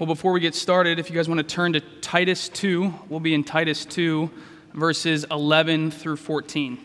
Well, 0.00 0.06
before 0.06 0.32
we 0.32 0.40
get 0.40 0.54
started, 0.54 0.98
if 0.98 1.10
you 1.10 1.14
guys 1.14 1.28
want 1.28 1.46
to 1.46 1.54
turn 1.54 1.74
to 1.74 1.80
Titus 2.00 2.48
2, 2.48 2.94
we'll 3.10 3.20
be 3.20 3.34
in 3.34 3.44
Titus 3.44 3.84
2, 3.84 4.30
verses 4.72 5.26
11 5.30 5.90
through 5.90 6.16
14. 6.16 6.78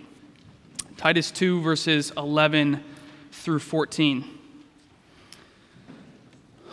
Titus 0.98 1.32
2, 1.32 1.62
verses 1.62 2.12
11 2.18 2.84
through 3.32 3.60
14. 3.60 4.26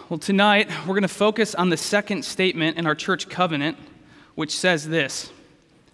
Well, 0.08 0.18
tonight 0.18 0.68
we're 0.80 0.94
going 0.94 1.02
to 1.02 1.08
focus 1.08 1.54
on 1.54 1.68
the 1.68 1.76
second 1.76 2.24
statement 2.24 2.76
in 2.76 2.88
our 2.88 2.96
church 2.96 3.28
covenant, 3.28 3.76
which 4.34 4.50
says 4.50 4.88
this 4.88 5.30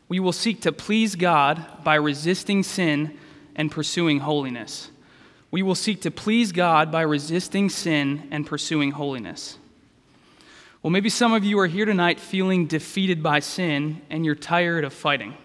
We 0.08 0.18
will 0.18 0.32
seek 0.32 0.62
to 0.62 0.72
please 0.72 1.14
God 1.14 1.84
by 1.84 1.96
resisting 1.96 2.62
sin 2.62 3.18
and 3.54 3.70
pursuing 3.70 4.20
holiness. 4.20 4.90
We 5.50 5.62
will 5.62 5.74
seek 5.74 6.00
to 6.02 6.10
please 6.10 6.52
God 6.52 6.90
by 6.90 7.02
resisting 7.02 7.68
sin 7.68 8.26
and 8.30 8.46
pursuing 8.46 8.92
holiness. 8.92 9.58
Well, 10.82 10.92
maybe 10.92 11.08
some 11.08 11.32
of 11.32 11.44
you 11.44 11.58
are 11.58 11.66
here 11.66 11.86
tonight 11.86 12.20
feeling 12.20 12.66
defeated 12.66 13.20
by 13.20 13.40
sin 13.40 14.00
and 14.10 14.24
you're 14.24 14.36
tired 14.36 14.84
of 14.84 14.92
fighting. 14.92 15.36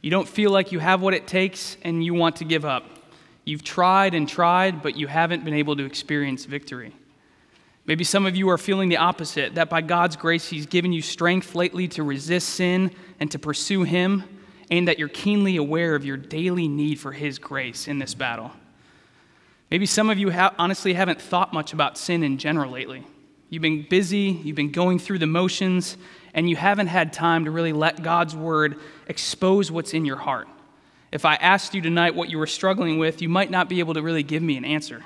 You 0.00 0.10
don't 0.10 0.26
feel 0.26 0.50
like 0.50 0.72
you 0.72 0.78
have 0.78 1.02
what 1.02 1.12
it 1.12 1.26
takes 1.26 1.76
and 1.82 2.02
you 2.02 2.14
want 2.14 2.36
to 2.36 2.44
give 2.44 2.64
up. 2.64 2.84
You've 3.44 3.62
tried 3.62 4.14
and 4.14 4.26
tried, 4.26 4.82
but 4.82 4.96
you 4.96 5.06
haven't 5.06 5.44
been 5.44 5.52
able 5.52 5.76
to 5.76 5.84
experience 5.84 6.46
victory. 6.46 6.94
Maybe 7.84 8.04
some 8.04 8.24
of 8.24 8.36
you 8.36 8.48
are 8.48 8.56
feeling 8.56 8.88
the 8.88 8.96
opposite 8.96 9.56
that 9.56 9.68
by 9.68 9.82
God's 9.82 10.16
grace, 10.16 10.48
He's 10.48 10.64
given 10.64 10.94
you 10.94 11.02
strength 11.02 11.54
lately 11.54 11.86
to 11.88 12.02
resist 12.02 12.48
sin 12.50 12.90
and 13.20 13.30
to 13.32 13.38
pursue 13.38 13.82
Him, 13.82 14.24
and 14.70 14.88
that 14.88 14.98
you're 14.98 15.08
keenly 15.08 15.56
aware 15.56 15.94
of 15.94 16.06
your 16.06 16.16
daily 16.16 16.68
need 16.68 16.98
for 16.98 17.12
His 17.12 17.38
grace 17.38 17.86
in 17.86 17.98
this 17.98 18.14
battle. 18.14 18.52
Maybe 19.70 19.84
some 19.84 20.08
of 20.08 20.18
you 20.18 20.30
ha- 20.30 20.54
honestly 20.58 20.94
haven't 20.94 21.20
thought 21.20 21.52
much 21.52 21.74
about 21.74 21.98
sin 21.98 22.22
in 22.22 22.38
general 22.38 22.70
lately. 22.70 23.04
You've 23.54 23.62
been 23.62 23.86
busy, 23.88 24.40
you've 24.42 24.56
been 24.56 24.72
going 24.72 24.98
through 24.98 25.20
the 25.20 25.28
motions, 25.28 25.96
and 26.34 26.50
you 26.50 26.56
haven't 26.56 26.88
had 26.88 27.12
time 27.12 27.44
to 27.44 27.52
really 27.52 27.72
let 27.72 28.02
God's 28.02 28.34
word 28.34 28.80
expose 29.06 29.70
what's 29.70 29.94
in 29.94 30.04
your 30.04 30.16
heart. 30.16 30.48
If 31.12 31.24
I 31.24 31.36
asked 31.36 31.72
you 31.72 31.80
tonight 31.80 32.16
what 32.16 32.28
you 32.28 32.38
were 32.38 32.48
struggling 32.48 32.98
with, 32.98 33.22
you 33.22 33.28
might 33.28 33.52
not 33.52 33.68
be 33.68 33.78
able 33.78 33.94
to 33.94 34.02
really 34.02 34.24
give 34.24 34.42
me 34.42 34.56
an 34.56 34.64
answer. 34.64 35.04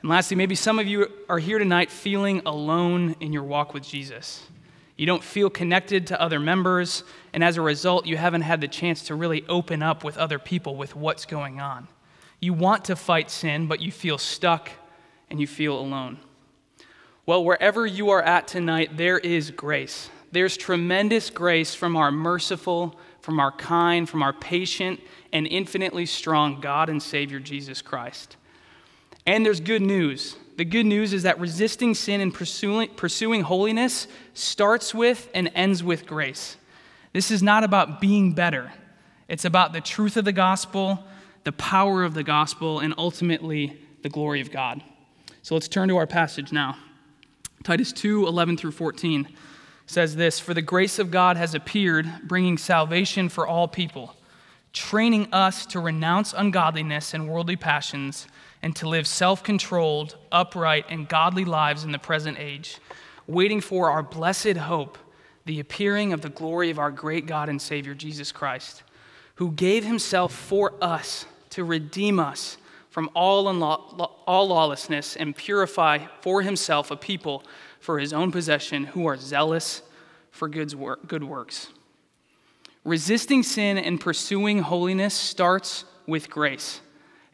And 0.00 0.08
lastly, 0.08 0.34
maybe 0.34 0.54
some 0.54 0.78
of 0.78 0.86
you 0.86 1.12
are 1.28 1.38
here 1.38 1.58
tonight 1.58 1.90
feeling 1.90 2.40
alone 2.46 3.14
in 3.20 3.34
your 3.34 3.44
walk 3.44 3.74
with 3.74 3.82
Jesus. 3.82 4.42
You 4.96 5.04
don't 5.04 5.22
feel 5.22 5.50
connected 5.50 6.06
to 6.06 6.18
other 6.18 6.40
members, 6.40 7.04
and 7.34 7.44
as 7.44 7.58
a 7.58 7.60
result, 7.60 8.06
you 8.06 8.16
haven't 8.16 8.42
had 8.42 8.62
the 8.62 8.68
chance 8.68 9.02
to 9.08 9.14
really 9.14 9.44
open 9.46 9.82
up 9.82 10.04
with 10.04 10.16
other 10.16 10.38
people 10.38 10.74
with 10.74 10.96
what's 10.96 11.26
going 11.26 11.60
on. 11.60 11.86
You 12.40 12.54
want 12.54 12.86
to 12.86 12.96
fight 12.96 13.30
sin, 13.30 13.66
but 13.66 13.80
you 13.80 13.92
feel 13.92 14.16
stuck 14.16 14.70
and 15.28 15.38
you 15.38 15.46
feel 15.46 15.78
alone. 15.78 16.18
Well, 17.26 17.44
wherever 17.44 17.86
you 17.86 18.10
are 18.10 18.22
at 18.22 18.48
tonight, 18.48 18.96
there 18.96 19.18
is 19.18 19.50
grace. 19.50 20.10
There's 20.32 20.56
tremendous 20.56 21.28
grace 21.30 21.74
from 21.74 21.96
our 21.96 22.10
merciful, 22.10 22.98
from 23.20 23.38
our 23.40 23.52
kind, 23.52 24.08
from 24.08 24.22
our 24.22 24.32
patient, 24.32 25.00
and 25.32 25.46
infinitely 25.46 26.06
strong 26.06 26.60
God 26.60 26.88
and 26.88 27.02
Savior 27.02 27.38
Jesus 27.38 27.82
Christ. 27.82 28.36
And 29.26 29.44
there's 29.44 29.60
good 29.60 29.82
news. 29.82 30.36
The 30.56 30.64
good 30.64 30.86
news 30.86 31.12
is 31.12 31.24
that 31.24 31.38
resisting 31.38 31.94
sin 31.94 32.20
and 32.20 32.32
pursuing, 32.32 32.88
pursuing 32.90 33.42
holiness 33.42 34.06
starts 34.34 34.94
with 34.94 35.28
and 35.34 35.50
ends 35.54 35.82
with 35.82 36.06
grace. 36.06 36.56
This 37.12 37.30
is 37.30 37.42
not 37.42 37.64
about 37.64 38.00
being 38.00 38.32
better, 38.32 38.72
it's 39.28 39.44
about 39.44 39.72
the 39.72 39.80
truth 39.80 40.16
of 40.16 40.24
the 40.24 40.32
gospel, 40.32 41.04
the 41.44 41.52
power 41.52 42.02
of 42.02 42.14
the 42.14 42.22
gospel, 42.22 42.80
and 42.80 42.94
ultimately 42.98 43.80
the 44.02 44.08
glory 44.08 44.40
of 44.40 44.50
God. 44.50 44.82
So 45.42 45.54
let's 45.54 45.68
turn 45.68 45.88
to 45.88 45.96
our 45.96 46.06
passage 46.06 46.52
now. 46.52 46.76
Titus 47.62 47.92
2 47.92 48.26
11 48.26 48.56
through 48.56 48.72
14 48.72 49.28
says 49.84 50.16
this 50.16 50.40
For 50.40 50.54
the 50.54 50.62
grace 50.62 50.98
of 50.98 51.10
God 51.10 51.36
has 51.36 51.54
appeared, 51.54 52.10
bringing 52.24 52.56
salvation 52.56 53.28
for 53.28 53.46
all 53.46 53.68
people, 53.68 54.16
training 54.72 55.28
us 55.30 55.66
to 55.66 55.80
renounce 55.80 56.32
ungodliness 56.32 57.12
and 57.12 57.28
worldly 57.28 57.56
passions, 57.56 58.26
and 58.62 58.74
to 58.76 58.88
live 58.88 59.06
self 59.06 59.42
controlled, 59.42 60.16
upright, 60.32 60.86
and 60.88 61.06
godly 61.06 61.44
lives 61.44 61.84
in 61.84 61.92
the 61.92 61.98
present 61.98 62.38
age, 62.38 62.78
waiting 63.26 63.60
for 63.60 63.90
our 63.90 64.02
blessed 64.02 64.56
hope, 64.56 64.96
the 65.44 65.60
appearing 65.60 66.14
of 66.14 66.22
the 66.22 66.30
glory 66.30 66.70
of 66.70 66.78
our 66.78 66.90
great 66.90 67.26
God 67.26 67.50
and 67.50 67.60
Savior, 67.60 67.92
Jesus 67.94 68.32
Christ, 68.32 68.84
who 69.34 69.52
gave 69.52 69.84
himself 69.84 70.32
for 70.32 70.72
us 70.80 71.26
to 71.50 71.64
redeem 71.64 72.18
us 72.18 72.56
from 72.90 73.08
all, 73.14 73.44
unlaw- 73.46 74.10
all 74.26 74.48
lawlessness 74.48 75.16
and 75.16 75.34
purify 75.34 76.06
for 76.20 76.42
himself 76.42 76.90
a 76.90 76.96
people 76.96 77.44
for 77.78 77.98
his 77.98 78.12
own 78.12 78.30
possession 78.30 78.84
who 78.84 79.06
are 79.06 79.16
zealous 79.16 79.82
for 80.30 80.48
good 80.48 81.24
works. 81.24 81.68
Resisting 82.84 83.42
sin 83.42 83.78
and 83.78 84.00
pursuing 84.00 84.60
holiness 84.60 85.14
starts 85.14 85.84
with 86.06 86.30
grace. 86.30 86.80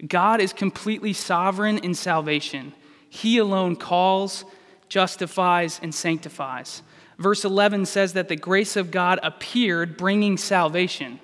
God 0.06 0.41
is 0.41 0.53
completely 0.53 1.12
sovereign 1.12 1.78
in 1.78 1.95
salvation. 1.95 2.75
He 3.09 3.39
alone 3.39 3.77
calls, 3.77 4.45
justifies, 4.89 5.81
and 5.83 5.95
sanctifies. 5.95 6.83
Verse 7.19 7.45
11 7.45 7.87
says 7.87 8.12
that 8.12 8.28
the 8.28 8.37
grace 8.37 8.77
of 8.77 8.91
God 8.91 9.19
appeared, 9.22 9.97
bringing 9.97 10.37
salvation. 10.37 11.21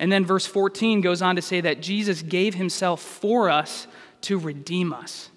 And 0.00 0.10
then 0.10 0.24
verse 0.24 0.46
14 0.46 1.02
goes 1.02 1.20
on 1.20 1.36
to 1.36 1.42
say 1.42 1.60
that 1.60 1.82
Jesus 1.82 2.22
gave 2.22 2.54
himself 2.54 3.02
for 3.02 3.50
us 3.50 3.86
to 4.22 4.38
redeem 4.38 4.94
us. 4.94 5.28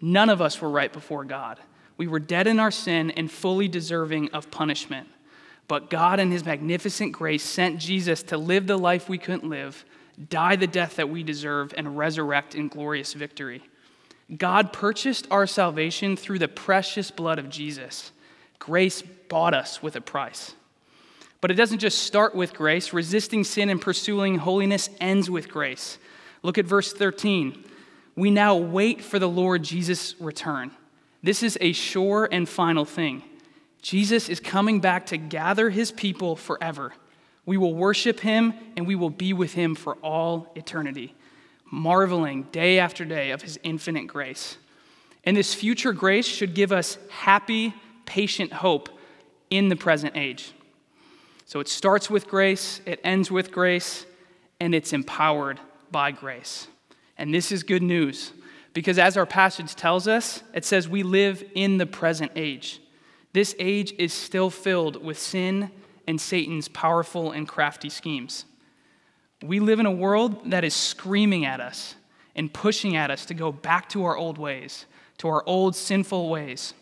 None 0.00 0.30
of 0.30 0.40
us 0.40 0.60
were 0.60 0.70
right 0.70 0.92
before 0.92 1.24
God. 1.24 1.58
We 1.96 2.06
were 2.06 2.20
dead 2.20 2.46
in 2.46 2.60
our 2.60 2.70
sin 2.70 3.10
and 3.10 3.28
fully 3.28 3.66
deserving 3.66 4.30
of 4.30 4.52
punishment. 4.52 5.08
But 5.66 5.90
God, 5.90 6.20
in 6.20 6.30
his 6.30 6.44
magnificent 6.44 7.10
grace, 7.10 7.42
sent 7.42 7.80
Jesus 7.80 8.22
to 8.24 8.38
live 8.38 8.68
the 8.68 8.78
life 8.78 9.08
we 9.08 9.18
couldn't 9.18 9.48
live, 9.48 9.84
die 10.28 10.54
the 10.54 10.68
death 10.68 10.96
that 10.96 11.08
we 11.08 11.24
deserve, 11.24 11.74
and 11.76 11.98
resurrect 11.98 12.54
in 12.54 12.68
glorious 12.68 13.14
victory. 13.14 13.64
God 14.36 14.72
purchased 14.72 15.26
our 15.32 15.46
salvation 15.48 16.16
through 16.16 16.38
the 16.38 16.48
precious 16.48 17.10
blood 17.10 17.40
of 17.40 17.48
Jesus. 17.48 18.12
Grace 18.60 19.02
bought 19.02 19.54
us 19.54 19.82
with 19.82 19.96
a 19.96 20.00
price. 20.00 20.54
But 21.44 21.50
it 21.50 21.56
doesn't 21.56 21.80
just 21.80 22.04
start 22.04 22.34
with 22.34 22.54
grace. 22.54 22.94
Resisting 22.94 23.44
sin 23.44 23.68
and 23.68 23.78
pursuing 23.78 24.38
holiness 24.38 24.88
ends 24.98 25.28
with 25.28 25.50
grace. 25.50 25.98
Look 26.42 26.56
at 26.56 26.64
verse 26.64 26.90
13. 26.90 27.62
We 28.16 28.30
now 28.30 28.56
wait 28.56 29.02
for 29.02 29.18
the 29.18 29.28
Lord 29.28 29.62
Jesus' 29.62 30.18
return. 30.18 30.70
This 31.22 31.42
is 31.42 31.58
a 31.60 31.74
sure 31.74 32.26
and 32.32 32.48
final 32.48 32.86
thing. 32.86 33.24
Jesus 33.82 34.30
is 34.30 34.40
coming 34.40 34.80
back 34.80 35.04
to 35.08 35.18
gather 35.18 35.68
his 35.68 35.92
people 35.92 36.34
forever. 36.34 36.94
We 37.44 37.58
will 37.58 37.74
worship 37.74 38.20
him 38.20 38.54
and 38.78 38.86
we 38.86 38.94
will 38.94 39.10
be 39.10 39.34
with 39.34 39.52
him 39.52 39.74
for 39.74 39.96
all 39.96 40.50
eternity, 40.54 41.14
marveling 41.70 42.44
day 42.52 42.78
after 42.78 43.04
day 43.04 43.32
of 43.32 43.42
his 43.42 43.58
infinite 43.62 44.06
grace. 44.06 44.56
And 45.24 45.36
this 45.36 45.52
future 45.52 45.92
grace 45.92 46.26
should 46.26 46.54
give 46.54 46.72
us 46.72 46.96
happy, 47.10 47.74
patient 48.06 48.50
hope 48.50 48.88
in 49.50 49.68
the 49.68 49.76
present 49.76 50.16
age. 50.16 50.54
So 51.44 51.60
it 51.60 51.68
starts 51.68 52.08
with 52.08 52.26
grace, 52.26 52.80
it 52.86 53.00
ends 53.04 53.30
with 53.30 53.52
grace, 53.52 54.06
and 54.60 54.74
it's 54.74 54.92
empowered 54.92 55.60
by 55.90 56.10
grace. 56.10 56.68
And 57.18 57.32
this 57.32 57.52
is 57.52 57.62
good 57.62 57.82
news 57.82 58.32
because, 58.72 58.98
as 58.98 59.16
our 59.16 59.26
passage 59.26 59.74
tells 59.74 60.08
us, 60.08 60.42
it 60.52 60.64
says 60.64 60.88
we 60.88 61.02
live 61.02 61.44
in 61.54 61.78
the 61.78 61.86
present 61.86 62.32
age. 62.34 62.80
This 63.32 63.54
age 63.58 63.94
is 63.98 64.12
still 64.12 64.50
filled 64.50 65.02
with 65.04 65.18
sin 65.18 65.70
and 66.06 66.20
Satan's 66.20 66.68
powerful 66.68 67.30
and 67.32 67.46
crafty 67.46 67.88
schemes. 67.88 68.44
We 69.42 69.60
live 69.60 69.80
in 69.80 69.86
a 69.86 69.92
world 69.92 70.50
that 70.50 70.64
is 70.64 70.74
screaming 70.74 71.44
at 71.44 71.60
us 71.60 71.94
and 72.34 72.52
pushing 72.52 72.96
at 72.96 73.10
us 73.10 73.26
to 73.26 73.34
go 73.34 73.52
back 73.52 73.88
to 73.90 74.04
our 74.04 74.16
old 74.16 74.38
ways, 74.38 74.86
to 75.18 75.28
our 75.28 75.42
old 75.46 75.76
sinful 75.76 76.28
ways 76.28 76.74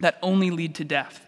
that 0.00 0.18
only 0.22 0.50
lead 0.50 0.74
to 0.76 0.84
death. 0.84 1.24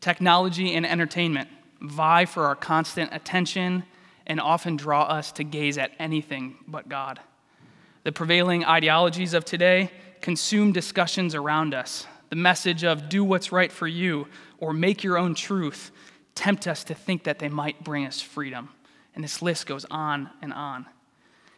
Technology 0.00 0.74
and 0.74 0.86
entertainment 0.86 1.48
vie 1.90 2.24
for 2.24 2.46
our 2.46 2.56
constant 2.56 3.10
attention 3.12 3.84
and 4.26 4.40
often 4.40 4.76
draw 4.76 5.02
us 5.02 5.32
to 5.32 5.44
gaze 5.44 5.78
at 5.78 5.92
anything 5.98 6.56
but 6.66 6.88
God. 6.88 7.20
The 8.04 8.12
prevailing 8.12 8.64
ideologies 8.64 9.34
of 9.34 9.44
today 9.44 9.90
consume 10.20 10.72
discussions 10.72 11.34
around 11.34 11.74
us. 11.74 12.06
The 12.30 12.36
message 12.36 12.84
of 12.84 13.08
do 13.08 13.24
what's 13.24 13.52
right 13.52 13.70
for 13.70 13.86
you 13.86 14.26
or 14.58 14.72
make 14.72 15.04
your 15.04 15.18
own 15.18 15.34
truth 15.34 15.90
tempt 16.34 16.66
us 16.66 16.84
to 16.84 16.94
think 16.94 17.24
that 17.24 17.38
they 17.38 17.48
might 17.48 17.84
bring 17.84 18.06
us 18.06 18.20
freedom. 18.20 18.70
And 19.14 19.22
this 19.22 19.42
list 19.42 19.66
goes 19.66 19.84
on 19.90 20.30
and 20.42 20.52
on. 20.52 20.86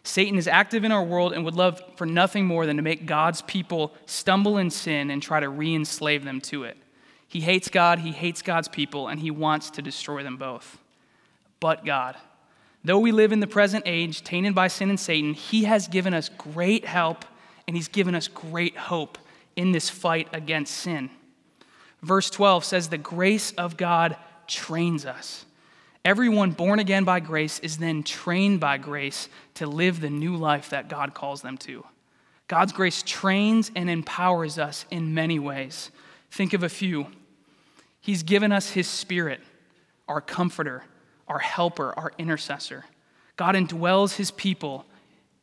Satan 0.03 0.39
is 0.39 0.47
active 0.47 0.85
in 0.85 0.93
our 0.93 1.03
world 1.03 1.33
and 1.33 1.45
would 1.45 1.57
love 1.57 1.83
for 1.97 2.07
nothing 2.07 2.47
more 2.47 2.65
than 2.65 2.77
to 2.77 2.83
make 2.83 3.07
God's 3.07 3.43
people 3.43 3.93
stumble 4.07 4.59
in 4.59 4.71
sin 4.71 5.11
and 5.11 5.21
try 5.21 5.41
to 5.41 5.49
re 5.49 5.75
enslave 5.75 6.25
them 6.25 6.41
to 6.43 6.65
it. 6.65 6.77
He 7.29 7.41
hates 7.41 7.69
God, 7.69 8.01
he 8.01 8.13
hates 8.13 8.43
God's 8.43 8.69
people, 8.69 9.09
and 9.09 9.21
he 9.21 9.31
wants 9.31 9.71
to 9.71 9.83
destroy 9.83 10.23
them 10.23 10.37
both. 10.37 10.79
But 11.61 11.85
God, 11.85 12.17
though 12.85 12.99
we 12.99 13.13
live 13.13 13.33
in 13.33 13.41
the 13.41 13.47
present 13.47 13.85
age, 13.87 14.23
tainted 14.23 14.55
by 14.55 14.69
sin 14.69 14.91
and 14.91 15.01
Satan, 15.01 15.35
he 15.35 15.65
has 15.65 15.89
given 15.89 16.15
us 16.15 16.29
great 16.29 16.85
help 16.85 17.25
and 17.67 17.77
he's 17.77 17.89
given 17.89 18.15
us 18.15 18.29
great 18.29 18.77
hope 18.77 19.19
in 19.57 19.73
this 19.73 19.91
fight 19.91 20.29
against 20.33 20.75
sin. 20.75 21.11
Verse 22.03 22.31
12 22.31 22.65
says, 22.65 22.89
The 22.89 22.99
grace 22.99 23.53
of 23.53 23.77
God 23.77 24.17
trains 24.47 25.05
us. 25.05 25.45
Everyone 26.05 26.53
born 26.53 26.79
again 26.79 27.03
by 27.03 27.19
grace 27.19 27.59
is 27.59 27.79
then 27.79 28.05
trained 28.05 28.61
by 28.61 28.79
grace 28.79 29.29
to 29.55 29.67
live 29.67 30.01
the 30.01 30.11
new 30.11 30.37
life 30.37 30.71
that 30.71 30.89
God 30.89 31.15
calls 31.15 31.43
them 31.43 31.59
to. 31.59 31.85
God's 32.47 32.73
grace 32.73 33.03
trains 33.05 33.73
and 33.75 33.91
empowers 33.91 34.57
us 34.57 34.87
in 34.93 35.15
many 35.15 35.41
ways. 35.41 35.91
Think 36.37 36.53
of 36.53 36.63
a 36.63 36.69
few. 36.69 37.07
He's 37.99 38.23
given 38.23 38.53
us 38.53 38.73
His 38.73 38.87
Spirit, 38.87 39.41
our 40.07 40.21
comforter, 40.21 40.85
our 41.27 41.39
helper, 41.39 41.95
our 41.99 42.13
intercessor. 42.19 42.85
God 43.37 43.55
indwells 43.55 44.17
His 44.17 44.31
people 44.31 44.85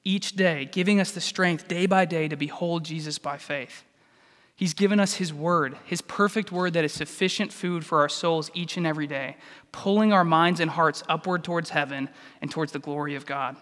each 0.03 0.33
day, 0.33 0.69
giving 0.71 0.99
us 0.99 1.09
the 1.09 1.19
strength 1.19 1.67
day 1.67 1.87
by 1.87 2.05
day 2.05 2.27
to 2.27 2.35
behold 2.35 2.85
Jesus 2.85 3.17
by 3.17 3.39
faith. 3.39 3.83
He's 4.55 4.75
given 4.75 4.99
us 4.99 5.15
His 5.15 5.33
word, 5.33 5.75
His 5.83 6.01
perfect 6.03 6.51
word 6.51 6.73
that 6.73 6.85
is 6.85 6.93
sufficient 6.93 7.51
food 7.51 7.83
for 7.83 8.01
our 8.01 8.09
souls 8.09 8.51
each 8.53 8.77
and 8.77 8.85
every 8.85 9.07
day, 9.07 9.37
pulling 9.71 10.13
our 10.13 10.23
minds 10.23 10.59
and 10.59 10.69
hearts 10.69 11.01
upward 11.09 11.43
towards 11.43 11.71
heaven 11.71 12.07
and 12.39 12.51
towards 12.51 12.71
the 12.71 12.77
glory 12.77 13.15
of 13.15 13.25
God. 13.25 13.55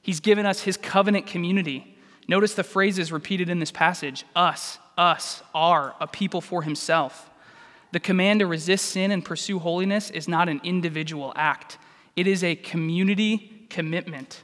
He's 0.00 0.20
given 0.20 0.46
us 0.46 0.62
His 0.62 0.78
covenant 0.78 1.26
community. 1.26 1.98
Notice 2.28 2.54
the 2.54 2.64
phrases 2.64 3.12
repeated 3.12 3.50
in 3.50 3.58
this 3.58 3.70
passage 3.70 4.24
us, 4.34 4.78
us, 5.00 5.42
are, 5.54 5.94
a 6.00 6.06
people 6.06 6.40
for 6.40 6.62
Himself. 6.62 7.30
The 7.92 8.00
command 8.00 8.40
to 8.40 8.46
resist 8.46 8.86
sin 8.86 9.10
and 9.10 9.24
pursue 9.24 9.58
holiness 9.58 10.10
is 10.10 10.28
not 10.28 10.48
an 10.48 10.60
individual 10.62 11.32
act, 11.34 11.78
it 12.14 12.26
is 12.26 12.44
a 12.44 12.54
community 12.54 13.66
commitment. 13.70 14.42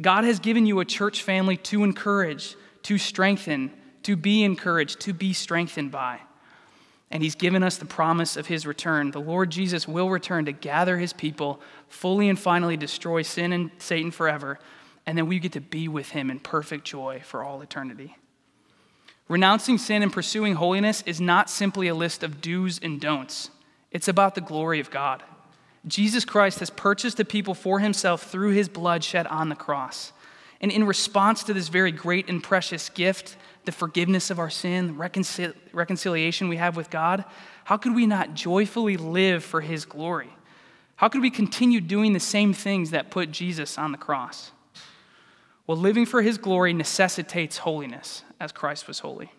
God 0.00 0.22
has 0.22 0.38
given 0.38 0.64
you 0.64 0.78
a 0.78 0.84
church 0.84 1.22
family 1.22 1.56
to 1.56 1.82
encourage, 1.82 2.54
to 2.84 2.98
strengthen, 2.98 3.72
to 4.04 4.14
be 4.14 4.44
encouraged, 4.44 5.00
to 5.00 5.12
be 5.12 5.32
strengthened 5.32 5.90
by. 5.90 6.20
And 7.10 7.22
he's 7.22 7.34
given 7.34 7.64
us 7.64 7.78
the 7.78 7.86
promise 7.86 8.36
of 8.36 8.46
his 8.46 8.66
return. 8.66 9.10
The 9.10 9.20
Lord 9.20 9.50
Jesus 9.50 9.88
will 9.88 10.08
return 10.10 10.44
to 10.44 10.52
gather 10.52 10.98
his 10.98 11.12
people, 11.12 11.60
fully 11.88 12.28
and 12.28 12.38
finally 12.38 12.76
destroy 12.76 13.22
sin 13.22 13.52
and 13.52 13.70
Satan 13.78 14.12
forever, 14.12 14.60
and 15.04 15.18
then 15.18 15.26
we 15.26 15.40
get 15.40 15.52
to 15.52 15.60
be 15.60 15.88
with 15.88 16.10
him 16.10 16.30
in 16.30 16.38
perfect 16.38 16.84
joy 16.84 17.22
for 17.24 17.42
all 17.42 17.60
eternity. 17.62 18.16
Renouncing 19.28 19.78
sin 19.78 20.02
and 20.02 20.12
pursuing 20.12 20.54
holiness 20.54 21.02
is 21.04 21.20
not 21.20 21.50
simply 21.50 21.88
a 21.88 21.94
list 21.94 22.22
of 22.22 22.40
do's 22.40 22.78
and 22.82 23.00
don'ts, 23.00 23.50
it's 23.90 24.08
about 24.08 24.34
the 24.34 24.40
glory 24.40 24.80
of 24.80 24.90
God. 24.90 25.22
Jesus 25.86 26.24
Christ 26.24 26.58
has 26.58 26.70
purchased 26.70 27.16
the 27.16 27.24
people 27.24 27.54
for 27.54 27.78
himself 27.78 28.24
through 28.24 28.50
his 28.50 28.68
blood 28.68 29.04
shed 29.04 29.26
on 29.26 29.48
the 29.48 29.54
cross. 29.54 30.12
And 30.60 30.72
in 30.72 30.84
response 30.84 31.44
to 31.44 31.54
this 31.54 31.68
very 31.68 31.92
great 31.92 32.28
and 32.28 32.42
precious 32.42 32.88
gift, 32.88 33.36
the 33.64 33.72
forgiveness 33.72 34.30
of 34.30 34.38
our 34.38 34.50
sin, 34.50 34.96
reconcil- 34.96 35.54
reconciliation 35.72 36.48
we 36.48 36.56
have 36.56 36.76
with 36.76 36.90
God, 36.90 37.24
how 37.64 37.76
could 37.76 37.94
we 37.94 38.06
not 38.06 38.34
joyfully 38.34 38.96
live 38.96 39.44
for 39.44 39.60
His 39.60 39.84
glory? 39.84 40.30
How 40.96 41.08
could 41.08 41.22
we 41.22 41.30
continue 41.30 41.80
doing 41.80 42.12
the 42.12 42.20
same 42.20 42.52
things 42.52 42.90
that 42.90 43.10
put 43.10 43.30
Jesus 43.30 43.78
on 43.78 43.92
the 43.92 43.98
cross? 43.98 44.50
Well, 45.68 45.76
living 45.76 46.04
for 46.04 46.22
His 46.22 46.36
glory 46.36 46.72
necessitates 46.72 47.58
holiness, 47.58 48.24
as 48.40 48.50
Christ 48.50 48.88
was 48.88 48.98
holy. 48.98 49.30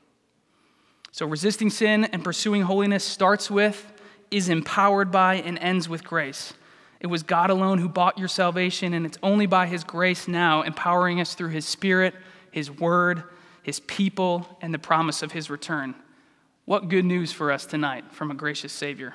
So, 1.12 1.26
resisting 1.26 1.70
sin 1.70 2.06
and 2.06 2.24
pursuing 2.24 2.62
holiness 2.62 3.04
starts 3.04 3.52
with, 3.52 3.92
is 4.31 4.48
empowered 4.48 5.12
by, 5.12 5.36
and 5.36 5.60
ends 5.60 5.90
with 5.90 6.06
grace. 6.06 6.54
It 7.02 7.08
was 7.08 7.24
God 7.24 7.50
alone 7.50 7.80
who 7.80 7.90
bought 7.90 8.18
your 8.18 8.28
salvation, 8.30 8.94
and 8.94 9.06
it's 9.06 9.18
only 9.22 9.46
by 9.46 9.68
His 9.68 9.84
grace 9.84 10.26
now, 10.30 10.62
empowering 10.62 11.20
us 11.20 11.34
through 11.34 11.50
His 11.50 11.66
Spirit, 11.66 12.16
His 12.52 12.72
Word, 12.72 13.24
his 13.70 13.80
people, 13.82 14.58
and 14.62 14.74
the 14.74 14.80
promise 14.80 15.22
of 15.22 15.32
his 15.32 15.50
return. 15.50 15.94
What 16.66 16.90
good 16.90 17.06
news 17.06 17.32
for 17.32 17.52
us 17.52 17.66
tonight 17.68 18.04
from 18.12 18.32
a 18.32 18.34
gracious 18.34 18.74
Savior. 18.74 19.14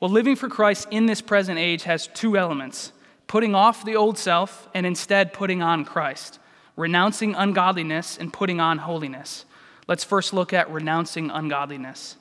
Well, 0.00 0.10
living 0.10 0.36
for 0.36 0.48
Christ 0.48 0.88
in 0.90 1.06
this 1.06 1.20
present 1.20 1.58
age 1.58 1.84
has 1.84 2.06
two 2.08 2.36
elements 2.38 2.92
putting 3.26 3.54
off 3.54 3.84
the 3.84 3.96
old 3.96 4.18
self 4.18 4.68
and 4.74 4.86
instead 4.86 5.32
putting 5.32 5.62
on 5.62 5.84
Christ, 5.84 6.38
renouncing 6.76 7.34
ungodliness 7.34 8.18
and 8.18 8.32
putting 8.32 8.60
on 8.60 8.78
holiness. 8.78 9.44
Let's 9.86 10.04
first 10.04 10.32
look 10.32 10.52
at 10.52 10.70
renouncing 10.70 11.30
ungodliness. 11.30 12.16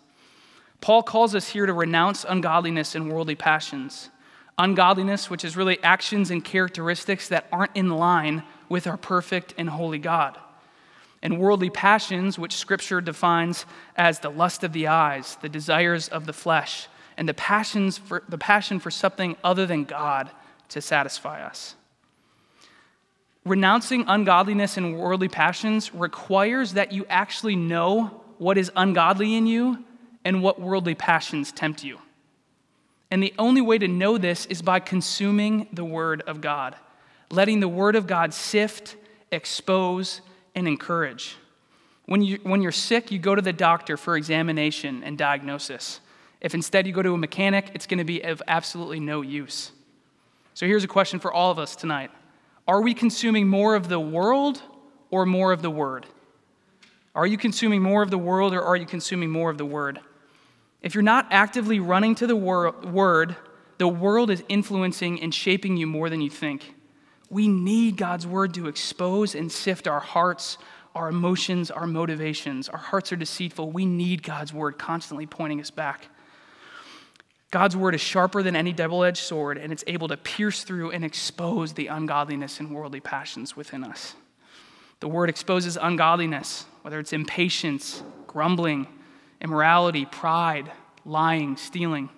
Paul 0.81 1.03
calls 1.03 1.33
us 1.33 1.50
here 1.50 1.65
to 1.65 1.73
renounce 1.73 2.25
ungodliness 2.27 2.95
and 2.95 3.11
worldly 3.11 3.35
passions. 3.35 4.09
Ungodliness, 4.57 5.29
which 5.29 5.45
is 5.45 5.57
really 5.57 5.81
actions 5.81 6.29
and 6.29 6.44
characteristics 6.44 7.29
that 7.29 7.47
aren't 7.51 7.75
in 7.75 7.89
line 7.89 8.44
with 8.69 8.85
our 8.85 8.97
perfect 8.97 9.53
and 9.57 9.69
holy 9.69 10.00
God 10.00 10.38
and 11.23 11.39
worldly 11.39 11.69
passions, 11.69 12.38
which 12.38 12.53
Scripture 12.53 13.00
defines 13.00 13.65
as 13.95 14.19
the 14.19 14.29
lust 14.29 14.63
of 14.63 14.73
the 14.73 14.88
eyes, 14.88 15.38
the 15.41 15.50
desires 15.50 16.09
of 16.09 16.25
the 16.25 16.33
flesh, 16.33 16.89
and 17.15 17.27
the, 17.27 17.33
passions 17.33 17.97
for, 17.97 18.23
the 18.27 18.38
passion 18.38 18.77
for 18.77 18.91
something 18.91 19.38
other 19.44 19.65
than 19.65 19.85
God 19.85 20.29
to 20.69 20.81
satisfy 20.81 21.44
us. 21.44 21.75
Renouncing 23.45 24.06
ungodliness 24.07 24.77
and 24.77 24.98
worldly 24.98 25.27
passions 25.27 25.94
requires 25.94 26.74
that 26.74 26.92
you 26.94 27.06
actually 27.10 27.56
know 27.56 28.21
what 28.38 28.57
is 28.57 28.71
ungodly 28.75 29.36
in 29.36 29.48
you 29.48 29.83
and 30.24 30.42
what 30.42 30.62
worldly 30.62 30.95
passions 30.95 31.51
tempt 31.51 31.83
you. 31.83 32.00
And 33.12 33.21
the 33.21 33.33
only 33.38 33.62
way 33.62 33.77
to 33.77 33.88
know 33.88 34.18
this 34.18 34.45
is 34.48 34.62
by 34.62 34.80
consuming 34.80 35.68
the 35.74 35.83
Word 35.83 36.24
of 36.25 36.42
God, 36.42 36.75
letting 37.30 37.60
the 37.60 37.68
Word 37.68 37.95
of 37.95 38.07
God 38.07 38.33
sift, 38.33 38.95
expose, 39.31 40.21
and 40.56 40.68
encourage. 40.68 41.36
When, 42.06 42.21
you, 42.21 42.39
when 42.44 42.62
you're 42.62 42.71
sick, 42.71 43.12
you 43.12 43.19
go 43.19 43.36
to 43.36 43.42
the 43.42 43.54
doctor 43.54 43.98
for 43.98 44.18
examination 44.18 45.04
and 45.04 45.18
diagnosis. 45.18 46.00
If 46.42 46.54
instead 46.54 46.88
you 46.88 46.94
go 46.94 47.01
to 47.01 47.13
a 47.13 47.18
mechanic, 47.18 47.71
it's 47.74 47.88
going 47.88 48.00
to 48.00 48.04
be 48.04 48.21
of 48.21 48.42
absolutely 48.48 49.00
no 49.00 49.21
use. 49.21 49.71
So 50.53 50.67
here's 50.67 50.83
a 50.83 50.88
question 50.88 51.19
for 51.19 51.33
all 51.33 51.51
of 51.51 51.59
us 51.59 51.75
tonight 51.75 52.11
Are 52.67 52.81
we 52.81 52.94
consuming 52.94 53.47
more 53.47 53.75
of 53.75 53.89
the 53.89 54.00
world 54.00 54.61
or 55.09 55.25
more 55.25 55.51
of 55.51 55.61
the 55.61 55.69
word? 55.69 56.05
Are 57.15 57.27
you 57.27 57.38
consuming 57.38 57.81
more 57.81 58.01
of 58.01 58.09
the 58.09 58.17
world 58.17 58.53
or 58.53 58.61
are 58.61 58.75
you 58.75 58.85
consuming 58.85 59.29
more 59.29 59.50
of 59.50 59.57
the 59.57 59.65
word? 59.65 60.00
If 60.81 60.95
you're 60.95 61.03
not 61.03 61.27
actively 61.31 61.79
running 61.79 62.15
to 62.15 62.27
the 62.27 62.35
wor- 62.35 62.71
word, 62.81 63.35
the 63.77 63.88
world 63.88 64.29
is 64.29 64.44
influencing 64.50 65.21
and 65.21 65.33
shaping 65.33 65.77
you 65.77 65.88
more 65.88 66.09
than 66.09 66.21
you 66.21 66.29
think. 66.29 66.75
We 67.29 67.47
need 67.47 67.97
God's 67.97 68.27
word 68.27 68.53
to 68.55 68.67
expose 68.67 69.33
and 69.33 69.51
sift 69.51 69.88
our 69.88 70.00
hearts, 70.00 70.57
our 70.94 71.07
emotions, 71.07 71.71
our 71.71 71.88
motivations. 71.88 72.67
Our 72.67 72.79
hearts 72.79 73.11
are 73.11 73.15
deceitful. 73.15 73.71
We 73.71 73.85
need 73.85 74.23
God's 74.23 74.53
word 74.53 74.77
constantly 74.77 75.25
pointing 75.25 75.61
us 75.61 75.71
back. 75.71 76.10
God's 77.53 77.77
word 77.77 77.93
is 77.93 78.01
sharper 78.01 78.41
than 78.41 78.55
any 78.55 78.74
double 78.74 79.03
edged 79.03 79.22
sword, 79.22 79.60
and 79.60 79.72
it's 79.72 79.83
able 79.86 80.07
to 80.07 80.17
pierce 80.17 80.63
through 80.63 80.89
and 80.89 81.05
expose 81.05 81.74
the 81.74 81.86
ungodliness 81.86 82.60
and 82.60 82.74
worldly 82.74 83.00
passions 83.00 83.55
within 83.55 83.83
us. 83.83 84.15
The 85.01 85.07
word 85.07 85.29
exposes 85.29 85.77
ungodliness, 85.79 86.65
whether 86.81 86.98
it's 86.98 87.13
impatience, 87.13 88.01
grumbling, 88.25 88.88
immorality, 89.39 90.05
pride, 90.05 90.72
lying, 91.05 91.55
stealing. 91.55 92.10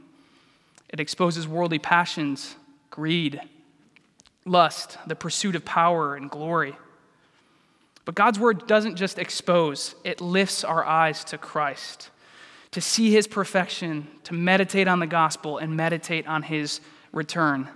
It 0.88 1.02
exposes 1.02 1.46
worldly 1.46 1.80
passions, 1.80 2.56
greed, 2.90 3.42
lust, 4.46 4.98
the 5.06 5.18
pursuit 5.18 5.58
of 5.58 5.66
power 5.66 6.16
and 6.16 6.32
glory. 6.32 6.78
But 8.06 8.16
God's 8.16 8.40
word 8.40 8.68
doesn't 8.68 8.96
just 8.96 9.20
expose, 9.20 9.96
it 10.06 10.22
lifts 10.22 10.64
our 10.64 10.86
eyes 10.86 11.26
to 11.26 11.38
Christ, 11.38 12.10
to 12.76 12.82
see 12.82 13.10
his 13.10 13.26
perfection, 13.26 14.06
to 14.26 14.34
meditate 14.34 14.86
on 14.86 15.00
the 15.00 15.08
gospel, 15.08 15.60
and 15.60 15.78
meditate 15.78 16.28
on 16.28 16.44
his 16.44 16.82
return. 17.14 17.70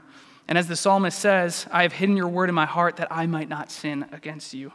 And 0.46 0.58
as 0.58 0.68
the 0.68 0.76
psalmist 0.76 1.18
says, 1.18 1.66
I 1.72 1.84
have 1.84 1.94
hidden 1.94 2.18
your 2.18 2.28
word 2.28 2.50
in 2.50 2.56
my 2.56 2.66
heart 2.66 2.98
that 2.98 3.08
I 3.10 3.26
might 3.26 3.48
not 3.48 3.72
sin 3.72 4.08
against 4.12 4.54
you. 4.54 4.74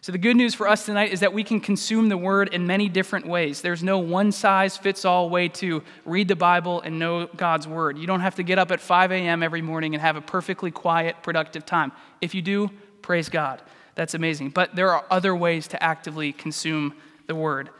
So, 0.00 0.12
the 0.12 0.18
good 0.18 0.36
news 0.36 0.54
for 0.54 0.68
us 0.68 0.86
tonight 0.86 1.12
is 1.12 1.18
that 1.20 1.32
we 1.32 1.42
can 1.42 1.58
consume 1.58 2.08
the 2.08 2.16
word 2.16 2.54
in 2.54 2.68
many 2.68 2.88
different 2.88 3.26
ways. 3.26 3.62
There's 3.62 3.82
no 3.82 3.98
one 3.98 4.30
size 4.30 4.76
fits 4.76 5.04
all 5.04 5.28
way 5.28 5.48
to 5.48 5.82
read 6.04 6.28
the 6.28 6.36
Bible 6.36 6.80
and 6.80 7.00
know 7.00 7.26
God's 7.26 7.66
word. 7.66 7.98
You 7.98 8.06
don't 8.06 8.20
have 8.20 8.36
to 8.36 8.44
get 8.44 8.60
up 8.60 8.70
at 8.70 8.80
5 8.80 9.10
a.m. 9.10 9.42
every 9.42 9.60
morning 9.60 9.92
and 9.96 10.00
have 10.00 10.14
a 10.14 10.20
perfectly 10.20 10.70
quiet, 10.70 11.16
productive 11.24 11.66
time. 11.66 11.90
If 12.20 12.32
you 12.32 12.42
do, 12.42 12.70
praise 13.00 13.28
God. 13.28 13.60
That's 13.96 14.14
amazing. 14.14 14.50
But 14.50 14.76
there 14.76 14.92
are 14.92 15.04
other 15.10 15.34
ways 15.34 15.66
to 15.68 15.82
actively 15.82 16.32
consume 16.32 16.94
the 17.26 17.34
word. 17.34 17.70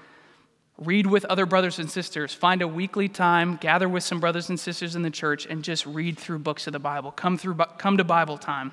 Read 0.78 1.06
with 1.06 1.24
other 1.26 1.46
brothers 1.46 1.78
and 1.78 1.90
sisters. 1.90 2.32
Find 2.34 2.62
a 2.62 2.68
weekly 2.68 3.08
time, 3.08 3.56
gather 3.56 3.88
with 3.88 4.02
some 4.02 4.20
brothers 4.20 4.48
and 4.48 4.58
sisters 4.58 4.96
in 4.96 5.02
the 5.02 5.10
church, 5.10 5.46
and 5.46 5.62
just 5.62 5.86
read 5.86 6.18
through 6.18 6.40
books 6.40 6.66
of 6.66 6.72
the 6.72 6.78
Bible. 6.78 7.12
Come, 7.12 7.36
through, 7.36 7.54
come 7.78 7.96
to 7.98 8.04
Bible 8.04 8.38
time. 8.38 8.72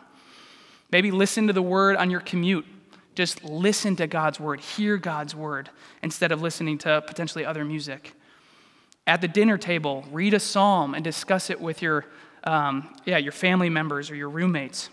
Maybe 0.91 1.11
listen 1.11 1.47
to 1.47 1.53
the 1.53 1.61
word 1.61 1.97
on 1.97 2.09
your 2.09 2.21
commute 2.21 2.65
just 3.19 3.43
listen 3.43 3.97
to 3.97 4.07
God's 4.07 4.39
word, 4.39 4.61
hear 4.61 4.95
God's 4.95 5.35
word, 5.35 5.69
instead 6.01 6.31
of 6.31 6.41
listening 6.41 6.77
to 6.77 7.03
potentially 7.05 7.43
other 7.43 7.65
music. 7.65 8.13
At 9.05 9.19
the 9.19 9.27
dinner 9.27 9.57
table, 9.57 10.05
read 10.09 10.33
a 10.33 10.39
psalm 10.39 10.93
and 10.93 11.03
discuss 11.03 11.49
it 11.49 11.59
with 11.59 11.81
your, 11.81 12.05
um, 12.45 12.95
yeah, 13.03 13.17
your 13.17 13.33
family 13.33 13.69
members 13.69 14.09
or 14.09 14.15
your 14.15 14.29
roommates. 14.29 14.89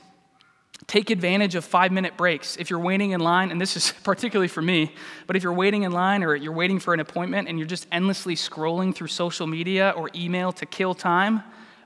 Take 0.86 1.10
advantage 1.10 1.54
of 1.54 1.64
five 1.64 1.90
minute 1.90 2.16
breaks. 2.16 2.56
If 2.56 2.70
you're 2.70 2.78
waiting 2.78 3.10
in 3.10 3.20
line, 3.20 3.50
and 3.50 3.60
this 3.60 3.76
is 3.76 3.92
particularly 4.04 4.48
for 4.48 4.62
me, 4.62 4.94
but 5.26 5.36
if 5.36 5.42
you're 5.42 5.52
waiting 5.52 5.82
in 5.82 5.92
line 5.92 6.22
or 6.22 6.36
you're 6.36 6.52
waiting 6.52 6.78
for 6.78 6.94
an 6.94 7.00
appointment 7.00 7.48
and 7.48 7.58
you're 7.58 7.66
just 7.66 7.86
endlessly 7.90 8.36
scrolling 8.36 8.94
through 8.94 9.08
social 9.08 9.46
media 9.46 9.92
or 9.96 10.10
email 10.14 10.52
to 10.52 10.66
kill 10.66 10.94
time, 10.94 11.42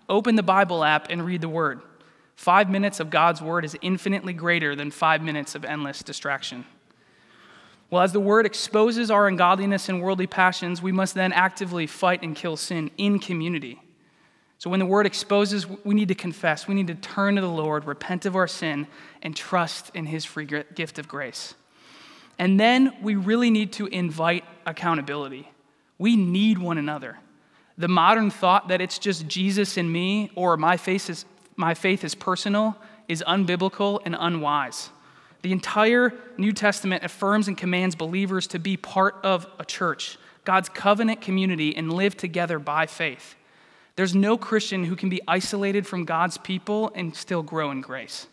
open 0.09 0.35
the 0.35 0.43
Bible 0.43 0.85
app 0.85 1.07
and 1.09 1.25
read 1.25 1.41
the 1.41 1.49
Word. 1.49 1.81
Five 2.37 2.71
minutes 2.71 3.01
of 3.01 3.11
God's 3.11 3.41
Word 3.41 3.65
is 3.65 3.77
infinitely 3.81 4.33
greater 4.33 4.75
than 4.75 4.91
five 4.91 5.23
minutes 5.23 5.55
of 5.55 5.65
endless 5.65 6.03
distraction. 6.03 6.67
Well, 7.91 8.03
as 8.03 8.13
the 8.13 8.21
Word 8.21 8.47
exposes 8.47 9.11
our 9.11 9.27
ungodliness 9.27 9.89
and 9.89 10.01
worldly 10.01 10.27
passions, 10.27 10.81
we 10.81 10.93
must 10.93 11.15
then 11.15 11.33
actively 11.33 11.87
fight 11.87 12.23
and 12.23 12.37
kill 12.37 12.57
sin 12.57 12.91
in 12.97 13.19
community. 13.19 13.81
So 14.61 14.69
when 14.69 14.79
the 14.79 14.85
word 14.85 15.07
exposes, 15.07 15.67
we 15.67 15.95
need 15.95 16.09
to 16.09 16.15
confess. 16.15 16.69
We 16.69 16.75
need 16.75 16.89
to 16.89 16.95
turn 16.95 17.37
to 17.37 17.41
the 17.41 17.49
Lord, 17.49 17.87
repent 17.87 18.27
of 18.27 18.37
our 18.37 18.47
sin, 18.47 18.87
and 19.23 19.35
trust 19.35 19.91
in 19.95 20.05
his 20.05 20.27
free 20.27 20.45
gift 20.45 20.99
of 20.99 21.09
grace. 21.09 21.55
And 22.39 22.61
then 22.61 22.93
we 23.01 23.15
really 23.15 23.51
need 23.51 23.73
to 23.75 23.87
invite 23.87 24.45
accountability. 24.67 25.51
We 25.97 26.15
need 26.15 26.59
one 26.59 26.77
another. 26.77 27.17
The 27.79 27.89
modern 27.89 28.31
thought 28.31 28.69
that 28.69 28.83
it's 28.83 28.99
just 28.99 29.27
Jesus 29.27 29.79
and 29.79 29.91
me 29.91 30.31
or 30.35 30.59
my 30.59 30.77
faith 30.77 31.09
is, 31.09 31.25
my 31.57 31.73
faith 31.73 32.05
is 32.05 32.15
personal 32.15 32.77
is 33.09 33.25
unbiblical 33.27 34.01
and 34.05 34.15
unwise. 34.19 34.91
The 35.41 35.53
entire 35.53 36.13
New 36.37 36.53
Testament 36.53 37.03
affirms 37.03 37.49
and 37.49 37.57
commands 37.57 37.97
believers 37.97 38.47
to 38.49 38.59
be 38.59 38.77
part 38.77 39.17
of 39.25 39.47
a 39.59 39.65
church, 39.65 40.19
God's 40.45 40.69
covenant 40.69 41.23
community, 41.23 41.75
and 41.75 41.91
live 41.91 42.15
together 42.15 42.59
by 42.59 42.85
faith. 42.85 43.37
There's 44.01 44.15
no 44.15 44.39
Christian 44.39 44.85
who 44.85 44.97
can 44.97 45.11
be 45.11 45.21
isolated 45.29 45.87
from 45.87 46.07
God's 46.07 46.39
people 46.39 46.91
and 46.95 47.15
still 47.15 47.43
grow 47.43 47.71
in 47.71 47.83
grace. 47.83 48.29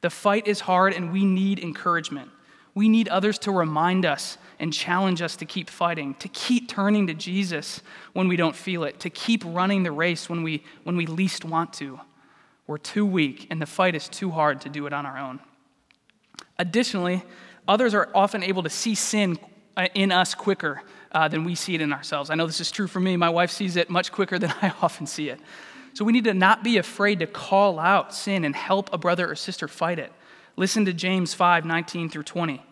The 0.00 0.10
fight 0.10 0.48
is 0.48 0.58
hard, 0.58 0.92
and 0.92 1.12
we 1.12 1.24
need 1.24 1.60
encouragement. 1.60 2.32
We 2.74 2.88
need 2.88 3.06
others 3.06 3.38
to 3.38 3.52
remind 3.52 4.04
us 4.04 4.38
and 4.58 4.72
challenge 4.72 5.22
us 5.22 5.36
to 5.36 5.44
keep 5.44 5.70
fighting, 5.70 6.14
to 6.14 6.26
keep 6.26 6.68
turning 6.68 7.06
to 7.06 7.14
Jesus 7.14 7.80
when 8.12 8.26
we 8.26 8.34
don't 8.34 8.56
feel 8.56 8.82
it, 8.82 8.98
to 8.98 9.08
keep 9.08 9.44
running 9.44 9.84
the 9.84 9.92
race 9.92 10.28
when 10.28 10.42
we, 10.42 10.64
when 10.82 10.96
we 10.96 11.06
least 11.06 11.44
want 11.44 11.72
to. 11.74 12.00
We're 12.66 12.78
too 12.78 13.06
weak, 13.06 13.46
and 13.52 13.62
the 13.62 13.66
fight 13.66 13.94
is 13.94 14.08
too 14.08 14.32
hard 14.32 14.62
to 14.62 14.68
do 14.68 14.88
it 14.88 14.92
on 14.92 15.06
our 15.06 15.16
own. 15.16 15.38
Additionally, 16.58 17.22
others 17.68 17.94
are 17.94 18.08
often 18.16 18.42
able 18.42 18.64
to 18.64 18.70
see 18.70 18.96
sin 18.96 19.38
uh, 19.76 19.86
in 19.94 20.10
us 20.10 20.34
quicker 20.34 20.82
uh, 21.16 21.28
than 21.28 21.44
we 21.44 21.54
see 21.54 21.74
it 21.74 21.80
in 21.80 21.94
ourselves. 21.94 22.28
I 22.28 22.34
know 22.34 22.46
this 22.46 22.60
is 22.60 22.70
true 22.70 22.86
for 22.86 23.00
me. 23.00 23.16
My 23.16 23.30
wife 23.30 23.50
sees 23.50 23.76
it 23.76 23.88
much 23.88 24.12
quicker 24.12 24.38
than 24.42 24.52
I 24.60 24.74
often 24.82 25.06
see 25.06 25.30
it. 25.30 25.40
So 25.94 26.04
we 26.04 26.12
need 26.12 26.24
to 26.24 26.34
not 26.34 26.62
be 26.62 26.76
afraid 26.76 27.20
to 27.20 27.26
call 27.26 27.78
out 27.78 28.14
sin 28.14 28.44
and 28.44 28.54
help 28.54 28.92
a 28.92 28.98
brother 28.98 29.30
or 29.30 29.34
sister 29.34 29.66
fight 29.66 29.98
it. 29.98 30.12
Listen 30.56 30.84
to 30.84 30.92
James 30.92 31.32
5 31.32 31.64
19 31.64 32.10
through 32.10 32.24
20. 32.24 32.62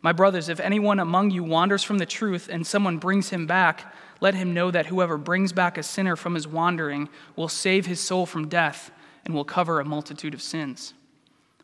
My 0.00 0.12
brothers, 0.12 0.48
if 0.48 0.60
anyone 0.60 0.98
among 0.98 1.30
you 1.30 1.44
wanders 1.44 1.84
from 1.84 1.98
the 1.98 2.06
truth 2.06 2.48
and 2.50 2.66
someone 2.66 2.96
brings 2.96 3.28
him 3.28 3.46
back, 3.46 3.94
let 4.18 4.34
him 4.34 4.54
know 4.54 4.70
that 4.70 4.86
whoever 4.86 5.18
brings 5.18 5.52
back 5.52 5.76
a 5.76 5.82
sinner 5.82 6.16
from 6.16 6.32
his 6.32 6.48
wandering 6.48 7.10
will 7.36 7.48
save 7.48 7.84
his 7.84 8.00
soul 8.00 8.24
from 8.24 8.48
death 8.48 8.90
and 9.26 9.34
will 9.34 9.44
cover 9.44 9.78
a 9.78 9.84
multitude 9.84 10.32
of 10.32 10.40
sins. 10.40 10.94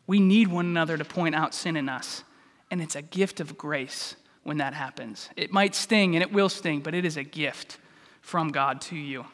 We 0.05 0.19
need 0.19 0.49
one 0.49 0.67
another 0.67 0.99
to 0.99 1.05
point 1.05 1.33
out 1.33 1.55
sin 1.55 1.75
in 1.75 1.89
us, 1.89 2.23
and 2.69 2.79
it's 2.79 2.95
a 2.95 3.01
gift 3.01 3.39
of 3.39 3.57
grace 3.57 4.15
when 4.47 4.59
that 4.59 4.73
happens. 4.73 5.29
It 5.35 5.51
might 5.51 5.75
sting 5.75 6.15
and 6.15 6.23
it 6.23 6.31
will 6.31 6.47
sting, 6.47 6.79
but 6.79 6.95
it 6.95 7.03
is 7.03 7.17
a 7.17 7.23
gift 7.23 7.79
from 8.21 8.47
God 8.47 8.79
to 8.83 8.95
you. 8.95 9.25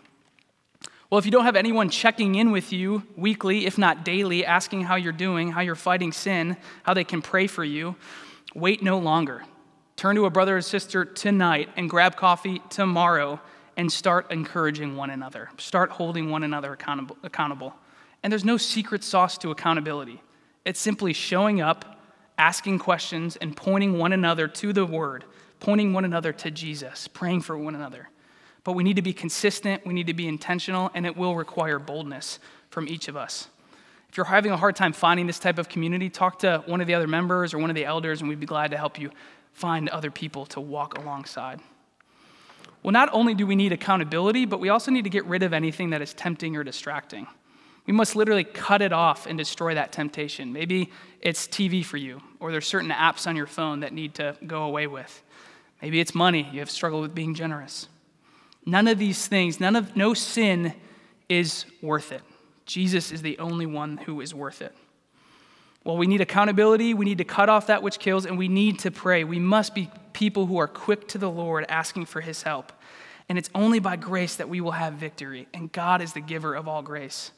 Well, 1.12 1.20
if 1.20 1.26
you 1.26 1.32
don't 1.32 1.46
have 1.46 1.56
anyone 1.56 1.90
checking 1.90 2.34
in 2.34 2.50
with 2.50 2.74
you 2.74 3.04
weekly, 3.16 3.68
if 3.68 3.78
not 3.78 4.04
daily, 4.04 4.44
asking 4.44 4.82
how 4.82 4.96
you're 4.96 5.12
doing, 5.12 5.52
how 5.52 5.62
you're 5.62 5.76
fighting 5.76 6.12
sin, 6.12 6.58
how 6.82 6.96
they 6.96 7.04
can 7.04 7.22
pray 7.22 7.46
for 7.46 7.64
you, 7.64 7.96
wait 8.56 8.82
no 8.82 8.98
longer. 8.98 9.44
Turn 9.98 10.16
to 10.16 10.26
a 10.26 10.32
brother 10.32 10.58
or 10.58 10.62
sister 10.62 11.06
tonight 11.06 11.70
and 11.78 11.88
grab 11.88 12.16
coffee 12.16 12.64
tomorrow 12.72 13.40
and 13.78 13.92
start 13.92 14.32
encouraging 14.32 14.96
one 14.96 15.12
another. 15.12 15.52
Start 15.60 15.92
holding 15.92 16.32
one 16.32 16.42
another 16.42 16.74
accountable. 16.74 17.76
And 18.24 18.34
there's 18.34 18.44
no 18.44 18.58
secret 18.58 19.04
sauce 19.04 19.38
to 19.38 19.52
accountability. 19.52 20.24
It's 20.66 20.80
simply 20.80 21.14
showing 21.14 21.62
up 21.62 21.93
asking 22.38 22.80
questions, 22.80 23.36
and 23.38 23.56
pointing 23.56 23.98
one 23.98 24.14
another 24.14 24.48
to 24.48 24.74
the 24.74 24.86
Word, 24.86 25.24
pointing 25.60 25.94
one 25.94 26.06
another 26.06 26.34
to 26.34 26.52
Jesus, 26.52 27.08
praying 27.08 27.42
for 27.42 27.58
one 27.58 27.76
another. 27.76 28.10
But 28.64 28.74
we 28.74 28.84
need 28.84 28.96
to 28.96 29.02
be 29.02 29.14
consistent, 29.14 29.86
we 29.86 29.94
need 29.94 30.08
to 30.08 30.14
be 30.14 30.28
intentional, 30.28 30.90
and 30.94 31.06
it 31.06 31.18
will 31.18 31.36
require 31.36 31.80
boldness 31.80 32.40
from 32.70 32.88
each 32.88 33.08
of 33.08 33.16
us. 33.16 33.48
If 34.10 34.18
you're 34.18 34.26
having 34.26 34.52
a 34.52 34.58
hard 34.58 34.76
time 34.76 34.94
finding 34.94 35.28
this 35.28 35.40
type 35.40 35.58
of 35.58 35.70
community, 35.70 36.10
talk 36.10 36.40
to 36.40 36.64
one 36.66 36.82
of 36.82 36.88
the 36.88 36.94
other 36.94 37.08
members 37.08 37.54
or 37.54 37.58
one 37.58 37.70
of 37.70 37.76
the 37.76 37.86
elders, 37.86 38.22
and 38.22 38.30
we'd 38.30 38.40
be 38.40 38.46
glad 38.46 38.72
to 38.72 38.78
help 38.78 39.00
you 39.00 39.10
find 39.54 39.90
other 39.90 40.12
people 40.12 40.46
to 40.48 40.62
walk 40.62 40.98
alongside. 40.98 41.60
Well, 42.84 42.92
not 42.92 43.10
only 43.14 43.34
do 43.34 43.48
we 43.48 43.56
need 43.56 43.72
accountability, 43.72 44.46
but 44.46 44.60
we 44.60 44.70
also 44.70 44.92
need 44.92 45.04
to 45.06 45.10
get 45.10 45.26
rid 45.26 45.42
of 45.42 45.54
anything 45.54 45.92
that 45.92 46.02
is 46.02 46.14
tempting 46.14 46.56
or 46.58 46.64
distracting. 46.64 47.28
We 47.86 47.94
must 47.94 48.16
literally 48.16 48.46
cut 48.46 48.82
it 48.82 48.94
off 48.94 49.26
and 49.26 49.38
destroy 49.38 49.76
that 49.76 49.92
temptation. 49.92 50.54
Maybe 50.54 50.90
it's 51.20 51.48
TV 51.48 51.84
for 51.84 51.98
you, 51.98 52.22
or 52.40 52.52
there's 52.52 52.68
certain 52.68 52.92
apps 52.92 53.28
on 53.28 53.36
your 53.36 53.48
phone 53.48 53.82
that 53.82 53.94
need 53.94 54.16
to 54.16 54.38
go 54.48 54.64
away 54.64 54.88
with. 54.88 55.22
Maybe 55.82 56.00
it's 56.00 56.16
money. 56.16 56.48
You 56.52 56.60
have 56.60 56.70
struggled 56.70 57.02
with 57.02 57.14
being 57.14 57.36
generous. 57.36 57.90
None 58.66 58.88
of 58.88 58.98
these 58.98 59.28
things, 59.28 59.60
none 59.60 59.76
of 59.76 59.96
no 59.96 60.14
sin 60.14 60.74
is 61.28 61.66
worth 61.82 62.14
it. 62.14 62.22
Jesus 62.66 63.12
is 63.12 63.22
the 63.22 63.38
only 63.40 63.66
one 63.66 63.98
who 63.98 64.22
is 64.22 64.34
worth 64.34 64.62
it. 64.62 64.74
Well, 65.84 65.98
we 65.98 66.08
need 66.08 66.22
accountability, 66.22 66.94
we 66.94 67.04
need 67.04 67.18
to 67.18 67.26
cut 67.26 67.50
off 67.50 67.68
that 67.68 67.84
which 67.84 68.00
kills, 68.00 68.26
and 68.26 68.38
we 68.38 68.48
need 68.48 68.80
to 68.80 68.92
pray. 68.92 69.26
We 69.26 69.40
must 69.40 69.76
be 69.76 69.92
people 70.14 70.46
who 70.46 70.58
are 70.58 70.68
quick 70.68 71.10
to 71.10 71.18
the 71.18 71.30
Lord 71.30 71.66
asking 71.68 72.06
for 72.06 72.22
his 72.22 72.44
help. 72.44 72.72
And 73.28 73.38
it's 73.38 73.50
only 73.54 73.80
by 73.80 73.98
grace 73.98 74.38
that 74.38 74.48
we 74.48 74.62
will 74.62 74.72
have 74.72 74.94
victory, 74.94 75.48
and 75.54 75.70
God 75.72 76.02
is 76.02 76.14
the 76.14 76.22
giver 76.22 76.56
of 76.56 76.70
all 76.70 76.82
grace. 76.82 77.32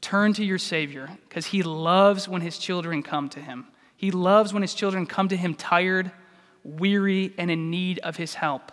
Turn 0.00 0.32
to 0.34 0.44
your 0.44 0.58
Savior 0.58 1.08
because 1.28 1.46
He 1.46 1.62
loves 1.62 2.28
when 2.28 2.42
His 2.42 2.58
children 2.58 3.02
come 3.02 3.28
to 3.30 3.40
Him. 3.40 3.66
He 3.96 4.10
loves 4.10 4.52
when 4.52 4.62
His 4.62 4.74
children 4.74 5.06
come 5.06 5.28
to 5.28 5.36
Him 5.36 5.54
tired, 5.54 6.10
weary, 6.62 7.34
and 7.36 7.50
in 7.50 7.70
need 7.70 7.98
of 8.00 8.16
His 8.16 8.34
help. 8.34 8.72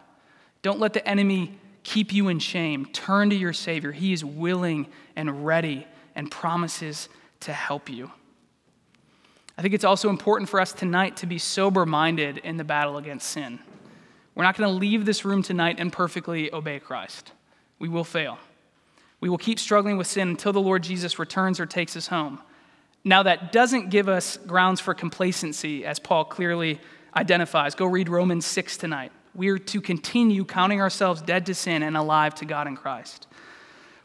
Don't 0.62 0.80
let 0.80 0.94
the 0.94 1.08
enemy 1.08 1.60
keep 1.84 2.14
you 2.14 2.28
in 2.28 2.40
shame. 2.40 2.86
Turn 2.88 3.30
to 3.30 3.36
your 3.36 3.54
Savior. 3.54 3.92
He 3.92 4.14
is 4.14 4.26
willing 4.26 4.88
and 5.16 5.46
ready 5.46 5.88
and 6.16 6.30
promises 6.30 7.10
to 7.42 7.54
help 7.54 7.90
you. 7.90 8.12
I 9.58 9.62
think 9.62 9.74
it's 9.74 9.84
also 9.84 10.10
important 10.10 10.50
for 10.50 10.60
us 10.60 10.74
tonight 10.74 11.18
to 11.18 11.26
be 11.26 11.38
sober 11.38 11.86
minded 11.86 12.40
in 12.40 12.58
the 12.58 12.64
battle 12.64 12.98
against 12.98 13.30
sin. 13.30 13.60
We're 14.34 14.44
not 14.44 14.58
going 14.58 14.70
to 14.70 14.76
leave 14.76 15.06
this 15.06 15.24
room 15.24 15.44
tonight 15.44 15.78
and 15.80 15.94
perfectly 15.94 16.54
obey 16.54 16.80
Christ. 16.80 17.32
We 17.80 17.88
will 17.88 18.04
fail. 18.04 18.38
We 19.20 19.30
will 19.30 19.38
keep 19.38 19.60
struggling 19.60 19.98
with 19.98 20.08
sin 20.08 20.30
until 20.30 20.54
the 20.54 20.62
Lord 20.62 20.84
Jesus 20.84 21.18
returns 21.18 21.60
or 21.60 21.66
takes 21.66 21.96
us 21.96 22.08
home. 22.08 22.40
Now, 23.04 23.24
that 23.24 23.52
doesn't 23.52 23.90
give 23.90 24.10
us 24.10 24.38
grounds 24.38 24.82
for 24.82 24.94
complacency, 24.94 25.86
as 25.86 26.00
Paul 26.00 26.26
clearly 26.26 26.80
identifies. 27.16 27.76
Go 27.76 27.86
read 27.86 28.10
Romans 28.10 28.46
6 28.46 28.78
tonight. 28.78 29.12
We 29.36 29.50
are 29.50 29.60
to 29.60 29.82
continue 29.82 30.44
counting 30.44 30.82
ourselves 30.82 31.22
dead 31.22 31.46
to 31.46 31.54
sin 31.54 31.84
and 31.84 31.96
alive 31.96 32.36
to 32.36 32.46
God 32.46 32.68
in 32.68 32.76
Christ. 32.76 33.28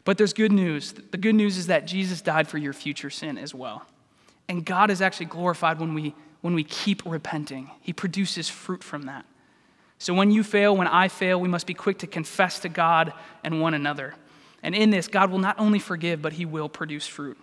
But 0.03 0.17
there's 0.17 0.33
good 0.33 0.51
news. 0.51 0.93
The 0.93 1.17
good 1.17 1.35
news 1.35 1.57
is 1.57 1.67
that 1.67 1.85
Jesus 1.85 2.21
died 2.21 2.47
for 2.47 2.57
your 2.57 2.73
future 2.73 3.09
sin 3.09 3.37
as 3.37 3.53
well. 3.53 3.85
And 4.47 4.65
God 4.65 4.91
is 4.91 5.01
actually 5.01 5.27
glorified 5.27 5.79
when 5.79 5.93
we, 5.93 6.13
when 6.41 6.53
we 6.53 6.63
keep 6.63 7.03
repenting, 7.05 7.71
He 7.81 7.93
produces 7.93 8.49
fruit 8.49 8.83
from 8.83 9.03
that. 9.03 9.25
So 9.97 10.13
when 10.13 10.31
you 10.31 10.43
fail, 10.43 10.75
when 10.75 10.87
I 10.87 11.07
fail, 11.07 11.39
we 11.39 11.47
must 11.47 11.67
be 11.67 11.75
quick 11.75 11.99
to 11.99 12.07
confess 12.07 12.59
to 12.59 12.69
God 12.69 13.13
and 13.43 13.61
one 13.61 13.73
another. 13.73 14.15
And 14.63 14.75
in 14.75 14.89
this, 14.89 15.07
God 15.07 15.31
will 15.31 15.39
not 15.39 15.59
only 15.59 15.79
forgive, 15.79 16.21
but 16.21 16.33
he 16.33 16.45
will 16.45 16.69
produce 16.69 17.07
fruit. 17.07 17.37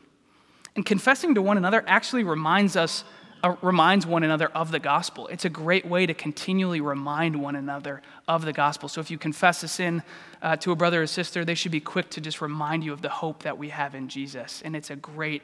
And 0.76 0.86
confessing 0.86 1.34
to 1.34 1.42
one 1.42 1.56
another 1.56 1.82
actually 1.86 2.22
reminds 2.22 2.76
us, 2.76 3.02
uh, 3.42 3.56
reminds 3.62 4.06
one 4.06 4.22
another 4.22 4.46
of 4.48 4.70
the 4.70 4.78
gospel. 4.78 5.26
It's 5.26 5.44
a 5.44 5.48
great 5.50 5.84
way 5.84 6.06
to 6.06 6.14
continually 6.14 6.80
remind 6.80 7.34
one 7.34 7.56
another 7.56 8.02
of 8.28 8.44
the 8.44 8.52
gospel. 8.52 8.88
So 8.88 9.00
if 9.00 9.10
you 9.10 9.18
confess 9.18 9.62
a 9.62 9.68
sin 9.68 10.02
uh, 10.40 10.56
to 10.56 10.70
a 10.70 10.76
brother 10.76 11.02
or 11.02 11.06
sister, 11.06 11.44
they 11.44 11.56
should 11.56 11.72
be 11.72 11.80
quick 11.80 12.10
to 12.10 12.20
just 12.20 12.40
remind 12.40 12.84
you 12.84 12.92
of 12.92 13.02
the 13.02 13.08
hope 13.08 13.42
that 13.42 13.58
we 13.58 13.70
have 13.70 13.94
in 13.96 14.08
Jesus. 14.08 14.62
And 14.64 14.76
it's 14.76 14.90
a 14.90 14.96
great, 14.96 15.42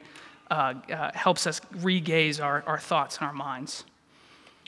uh, 0.49 0.75
uh 0.89 1.11
helps 1.13 1.47
us 1.47 1.59
regaze 1.81 2.39
our, 2.39 2.63
our 2.65 2.79
thoughts 2.79 3.17
and 3.17 3.27
our 3.27 3.33
minds. 3.33 3.83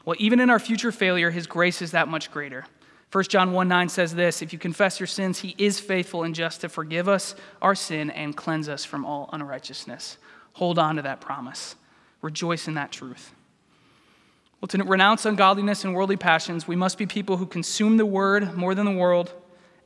Well, 0.04 0.16
even 0.20 0.40
in 0.40 0.50
our 0.50 0.60
future 0.60 0.92
failure, 0.92 1.32
his 1.32 1.48
grace 1.48 1.82
is 1.82 1.92
that 1.92 2.08
much 2.08 2.32
greater. 2.32 2.66
1 3.12 3.24
John 3.26 3.54
1 3.54 3.68
9 3.68 3.90
says 3.90 4.16
this 4.16 4.42
If 4.42 4.52
you 4.52 4.60
confess 4.60 5.00
your 5.00 5.08
sins, 5.08 5.40
he 5.40 5.56
is 5.58 5.80
faithful 5.80 6.24
and 6.24 6.36
just 6.36 6.62
to 6.62 6.70
forgive 6.70 7.08
us 7.08 7.36
our 7.62 7.76
sin 7.76 8.10
and 8.10 8.36
cleanse 8.36 8.68
us 8.68 8.84
from 8.84 9.06
all 9.06 9.30
unrighteousness. 9.32 10.18
Hold 10.54 10.78
on 10.80 10.98
to 10.98 11.02
that 11.04 11.22
promise. 11.22 11.76
Rejoice 12.22 12.68
in 12.68 12.74
that 12.74 12.92
truth. 12.92 13.34
Well, 14.60 14.68
to 14.70 14.84
renounce 14.84 15.26
ungodliness 15.26 15.84
and 15.84 15.94
worldly 15.94 16.18
passions, 16.18 16.68
we 16.68 16.76
must 16.76 16.98
be 16.98 17.06
people 17.06 17.38
who 17.38 17.46
consume 17.46 17.98
the 17.98 18.06
word 18.06 18.58
more 18.58 18.74
than 18.74 18.86
the 18.86 18.92
world 18.92 19.32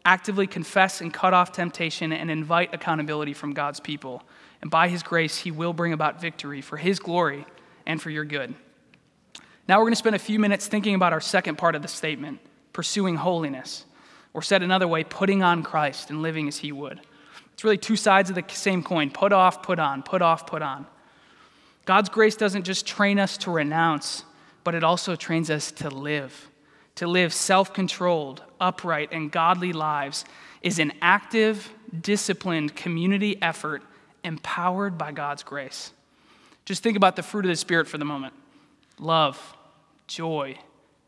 actively 0.06 0.48
confess 0.48 1.02
and 1.02 1.14
cut 1.14 1.34
off 1.34 1.52
temptation, 1.52 2.12
and 2.12 2.32
invite 2.32 2.74
accountability 2.74 3.34
from 3.34 3.54
God's 3.54 3.80
people. 3.80 4.24
And 4.62 4.72
by 4.72 4.88
His 4.88 5.04
grace, 5.04 5.38
He 5.38 5.52
will 5.52 5.74
bring 5.74 5.94
about 5.94 6.22
victory 6.22 6.62
for 6.62 6.78
His 6.78 7.00
glory 7.00 7.46
and 7.86 8.02
for 8.02 8.10
your 8.10 8.26
good. 8.26 8.54
Now 9.68 9.78
we're 9.78 9.86
going 9.86 9.94
to 9.94 9.98
spend 9.98 10.16
a 10.16 10.20
few 10.20 10.40
minutes 10.40 10.68
thinking 10.68 10.96
about 10.96 11.14
our 11.14 11.22
second 11.22 11.58
part 11.58 11.76
of 11.76 11.82
the 11.82 11.88
statement 11.88 12.40
pursuing 12.74 13.16
holiness. 13.16 13.86
Or 14.34 14.42
said 14.42 14.64
another 14.64 14.88
way, 14.88 15.04
putting 15.04 15.44
on 15.44 15.62
Christ 15.62 16.10
and 16.10 16.22
living 16.22 16.48
as 16.48 16.58
He 16.58 16.72
would. 16.72 17.02
It's 17.54 17.64
really 17.64 17.78
two 17.78 17.96
sides 17.96 18.30
of 18.30 18.36
the 18.36 18.46
same 18.48 18.82
coin 18.82 19.12
put 19.12 19.34
off, 19.34 19.62
put 19.62 19.78
on, 19.78 20.04
put 20.04 20.22
off, 20.22 20.48
put 20.48 20.62
on. 20.62 20.88
God's 21.86 22.10
grace 22.10 22.36
doesn't 22.36 22.64
just 22.64 22.86
train 22.86 23.20
us 23.20 23.38
to 23.40 23.52
renounce, 23.52 24.24
but 24.64 24.76
it 24.76 24.84
also 24.84 25.16
trains 25.16 25.50
us 25.50 25.72
to 25.74 25.90
live. 25.90 26.50
To 26.96 27.08
live 27.08 27.34
self 27.34 27.74
controlled, 27.74 28.44
upright, 28.60 29.10
and 29.12 29.32
godly 29.32 29.74
lives 29.74 30.26
is 30.62 30.80
an 30.80 30.94
active, 31.02 31.74
disciplined 32.02 32.76
community 32.76 33.42
effort 33.42 33.84
empowered 34.24 34.98
by 34.98 35.12
God's 35.12 35.44
grace. 35.44 35.92
Just 36.66 36.84
think 36.84 36.96
about 36.96 37.16
the 37.16 37.24
fruit 37.24 37.46
of 37.46 37.50
the 37.50 37.56
Spirit 37.56 37.88
for 37.88 37.98
the 37.98 38.06
moment 38.06 38.34
love, 39.00 39.56
joy, 40.08 40.58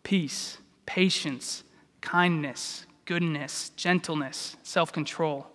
peace, 0.04 0.58
patience, 0.86 1.64
kindness, 2.02 2.86
goodness, 3.06 3.72
gentleness, 3.76 4.56
self 4.64 4.92
control. 4.92 5.48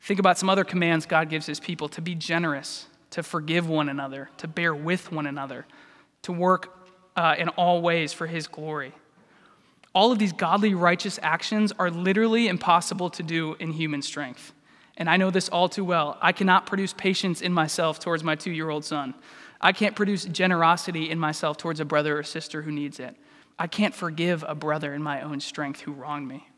Think 0.00 0.20
about 0.20 0.38
some 0.38 0.50
other 0.50 0.64
commands 0.64 1.06
God 1.06 1.30
gives 1.30 1.46
his 1.46 1.60
people 1.60 1.88
to 1.90 2.02
be 2.02 2.14
generous, 2.14 2.86
to 3.10 3.22
forgive 3.22 3.68
one 3.68 3.88
another, 3.88 4.30
to 4.38 4.48
bear 4.48 4.74
with 4.74 5.10
one 5.10 5.26
another, 5.26 5.66
to 6.22 6.32
work 6.32 6.78
uh, 7.16 7.34
in 7.38 7.48
all 7.50 7.80
ways 7.80 8.12
for 8.12 8.26
his 8.26 8.46
glory. 8.46 8.92
All 9.94 10.10
of 10.10 10.18
these 10.18 10.32
godly, 10.32 10.74
righteous 10.74 11.18
actions 11.22 11.72
are 11.78 11.90
literally 11.90 12.48
impossible 12.48 13.10
to 13.10 13.22
do 13.22 13.54
in 13.60 13.72
human 13.72 14.02
strength. 14.02 14.52
And 14.96 15.08
I 15.08 15.16
know 15.16 15.30
this 15.30 15.48
all 15.48 15.68
too 15.68 15.84
well. 15.84 16.18
I 16.20 16.32
cannot 16.32 16.66
produce 16.66 16.92
patience 16.92 17.40
in 17.40 17.52
myself 17.52 17.98
towards 17.98 18.22
my 18.22 18.34
two 18.34 18.50
year 18.50 18.70
old 18.70 18.84
son. 18.84 19.14
I 19.60 19.72
can't 19.72 19.96
produce 19.96 20.24
generosity 20.24 21.10
in 21.10 21.18
myself 21.18 21.56
towards 21.56 21.80
a 21.80 21.84
brother 21.84 22.18
or 22.18 22.22
sister 22.22 22.62
who 22.62 22.70
needs 22.70 23.00
it. 23.00 23.16
I 23.58 23.66
can't 23.66 23.94
forgive 23.94 24.44
a 24.46 24.54
brother 24.54 24.92
in 24.94 25.02
my 25.02 25.22
own 25.22 25.40
strength 25.40 25.80
who 25.80 25.92
wronged 25.92 26.26
me. 26.26 26.48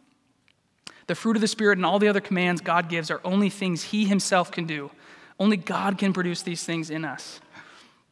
The 1.06 1.14
fruit 1.14 1.36
of 1.36 1.40
the 1.40 1.48
Spirit 1.48 1.78
and 1.78 1.86
all 1.86 1.98
the 1.98 2.08
other 2.08 2.20
commands 2.20 2.60
God 2.60 2.88
gives 2.88 3.10
are 3.10 3.20
only 3.24 3.50
things 3.50 3.84
He 3.84 4.06
Himself 4.06 4.50
can 4.50 4.66
do. 4.66 4.90
Only 5.38 5.56
God 5.56 5.98
can 5.98 6.12
produce 6.12 6.42
these 6.42 6.64
things 6.64 6.90
in 6.90 7.04
us. 7.04 7.40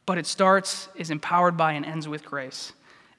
But 0.05 0.17
it 0.17 0.27
starts, 0.27 0.87
is 0.95 1.09
empowered 1.09 1.57
by, 1.57 1.73
and 1.73 1.85
ends 1.85 2.07
with 2.07 2.23
grace. 2.23 2.73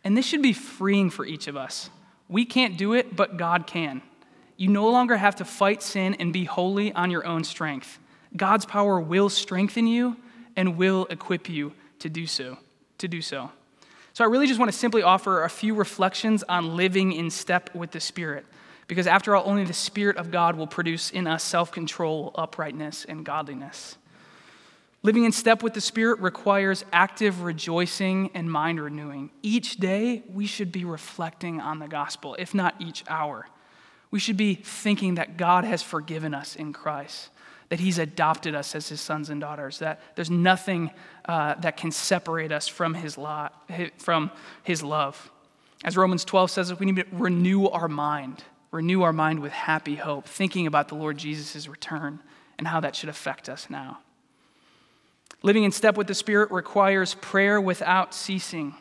And 0.05 0.17
this 0.17 0.25
should 0.25 0.43
be 0.43 0.53
freeing 0.53 1.11
for 1.11 1.27
each 1.27 1.49
of 1.49 1.57
us. 1.57 1.91
We 2.29 2.45
can't 2.45 2.79
do 2.79 2.93
it, 2.93 3.17
but 3.17 3.37
God 3.37 3.67
can. 3.67 4.03
You 4.57 4.69
no 4.69 4.89
longer 4.89 5.17
have 5.17 5.37
to 5.37 5.45
fight 5.45 5.83
sin 5.83 6.15
and 6.15 6.33
be 6.33 6.45
holy 6.45 6.93
on 6.93 7.11
your 7.11 7.27
own 7.27 7.45
strength. 7.45 7.99
God's 8.37 8.65
power 8.65 9.01
will 9.01 9.29
strengthen 9.29 9.87
you 9.87 10.17
and 10.55 10.77
will 10.77 11.07
equip 11.11 11.49
you 11.49 11.73
to 11.99 12.09
do 12.09 12.27
so. 12.27 12.59
To 12.99 13.09
do 13.09 13.21
so. 13.21 13.51
So 14.17 14.25
I 14.25 14.29
really 14.29 14.47
just 14.47 14.59
want 14.59 14.73
to 14.73 14.79
simply 14.79 15.03
offer 15.03 15.45
a 15.45 15.51
few 15.51 15.75
reflections 15.75 16.43
on 16.49 16.75
living 16.75 17.13
in 17.13 17.29
step 17.29 17.75
with 17.75 17.91
the 17.91 18.01
Spirit. 18.01 18.47
Because 18.89 19.07
after 19.07 19.37
all, 19.37 19.43
only 19.47 19.65
the 19.65 19.75
Spirit 19.75 20.17
of 20.17 20.31
God 20.31 20.57
will 20.57 20.67
produce 20.67 21.11
in 21.11 21.27
us 21.27 21.45
self 21.45 21.71
control, 21.71 22.31
uprightness, 22.35 23.05
and 23.05 23.27
godliness. 23.27 23.99
Living 25.03 25.25
in 25.25 25.33
step 25.33 25.63
with 25.63 25.75
the 25.75 25.83
Spirit 25.83 26.19
requires 26.21 26.83
active 26.95 27.43
rejoicing 27.43 28.31
and 28.33 28.51
mind 28.51 28.81
renewing. 28.81 29.33
Each 29.43 29.77
day, 29.77 30.23
we 30.33 30.47
should 30.47 30.73
be 30.73 30.87
reflecting 30.87 31.61
on 31.61 31.79
the 31.79 31.87
gospel, 31.87 32.37
if 32.39 32.55
not 32.55 32.75
each 32.79 33.05
hour. 33.09 33.47
We 34.17 34.21
should 34.21 34.39
be 34.39 34.55
thinking 34.55 35.17
that 35.17 35.37
God 35.37 35.65
has 35.65 35.83
forgiven 35.83 36.33
us 36.33 36.57
in 36.57 36.73
Christ, 36.73 37.29
that 37.69 37.81
He's 37.81 37.99
adopted 37.99 38.55
us 38.55 38.75
as 38.75 38.89
His 38.89 38.99
sons 38.99 39.29
and 39.29 39.43
daughters, 39.43 39.81
that 39.81 40.01
there's 40.15 40.31
nothing 40.31 40.91
uh, 41.27 41.57
that 41.57 41.77
can 41.77 41.91
separate 41.91 42.51
us 42.51 42.67
from 42.67 42.95
His, 42.95 43.19
lo- 43.19 43.51
from 43.99 44.31
his 44.63 44.83
love. 44.83 45.31
As 45.85 45.99
Romans 45.99 46.25
12 46.25 46.51
says, 46.51 46.81
we 46.81 46.87
need 46.87 46.97
to 46.97 47.05
renew 47.13 47.67
our 47.67 47.89
mind 47.89 48.43
renew 48.71 49.03
our 49.03 49.13
mind 49.13 49.41
with 49.41 49.53
happy 49.53 49.97
hope, 49.97 50.27
thinking 50.27 50.67
about 50.67 50.89
the 50.89 50.95
Lord 50.95 51.19
Jesus' 51.19 51.69
return 51.69 52.21
and 52.57 52.67
how 52.67 52.81
that 52.81 52.97
should 52.97 53.11
affect 53.11 53.51
us 53.51 53.69
now. 53.69 53.99
Living 55.43 55.65
in 55.65 55.73
step 55.73 55.99
with 55.99 56.07
the 56.07 56.15
Spirit 56.15 56.51
requires 56.51 57.17
prayer 57.17 57.61
without 57.61 58.15
ceasing. 58.15 58.75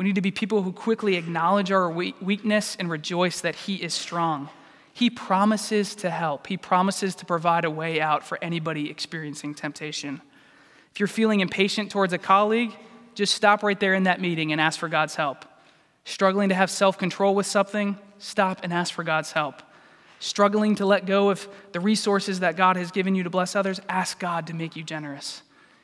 We 0.00 0.04
need 0.04 0.14
to 0.14 0.22
be 0.22 0.30
people 0.30 0.62
who 0.62 0.72
quickly 0.72 1.16
acknowledge 1.16 1.70
our 1.70 1.90
weakness 1.90 2.74
and 2.80 2.88
rejoice 2.88 3.42
that 3.42 3.54
He 3.54 3.74
is 3.74 3.92
strong. 3.92 4.48
He 4.94 5.10
promises 5.10 5.94
to 5.96 6.08
help, 6.08 6.46
He 6.46 6.56
promises 6.56 7.14
to 7.16 7.26
provide 7.26 7.66
a 7.66 7.70
way 7.70 8.00
out 8.00 8.24
for 8.24 8.38
anybody 8.40 8.88
experiencing 8.88 9.54
temptation. 9.54 10.22
If 10.90 11.00
you're 11.00 11.06
feeling 11.06 11.40
impatient 11.40 11.90
towards 11.90 12.14
a 12.14 12.18
colleague, 12.18 12.74
just 13.14 13.34
stop 13.34 13.62
right 13.62 13.78
there 13.78 13.92
in 13.92 14.04
that 14.04 14.22
meeting 14.22 14.52
and 14.52 14.58
ask 14.58 14.78
for 14.78 14.88
God's 14.88 15.16
help. 15.16 15.44
Struggling 16.06 16.48
to 16.48 16.54
have 16.54 16.70
self 16.70 16.96
control 16.96 17.34
with 17.34 17.44
something, 17.44 17.98
stop 18.16 18.60
and 18.62 18.72
ask 18.72 18.94
for 18.94 19.04
God's 19.04 19.32
help. 19.32 19.62
Struggling 20.18 20.76
to 20.76 20.86
let 20.86 21.04
go 21.04 21.28
of 21.28 21.46
the 21.72 21.80
resources 21.80 22.40
that 22.40 22.56
God 22.56 22.78
has 22.78 22.90
given 22.90 23.14
you 23.14 23.24
to 23.24 23.30
bless 23.30 23.54
others, 23.54 23.82
ask 23.86 24.18
God 24.18 24.46
to 24.46 24.54
make 24.54 24.76
you 24.76 24.82
generous. 24.82 25.42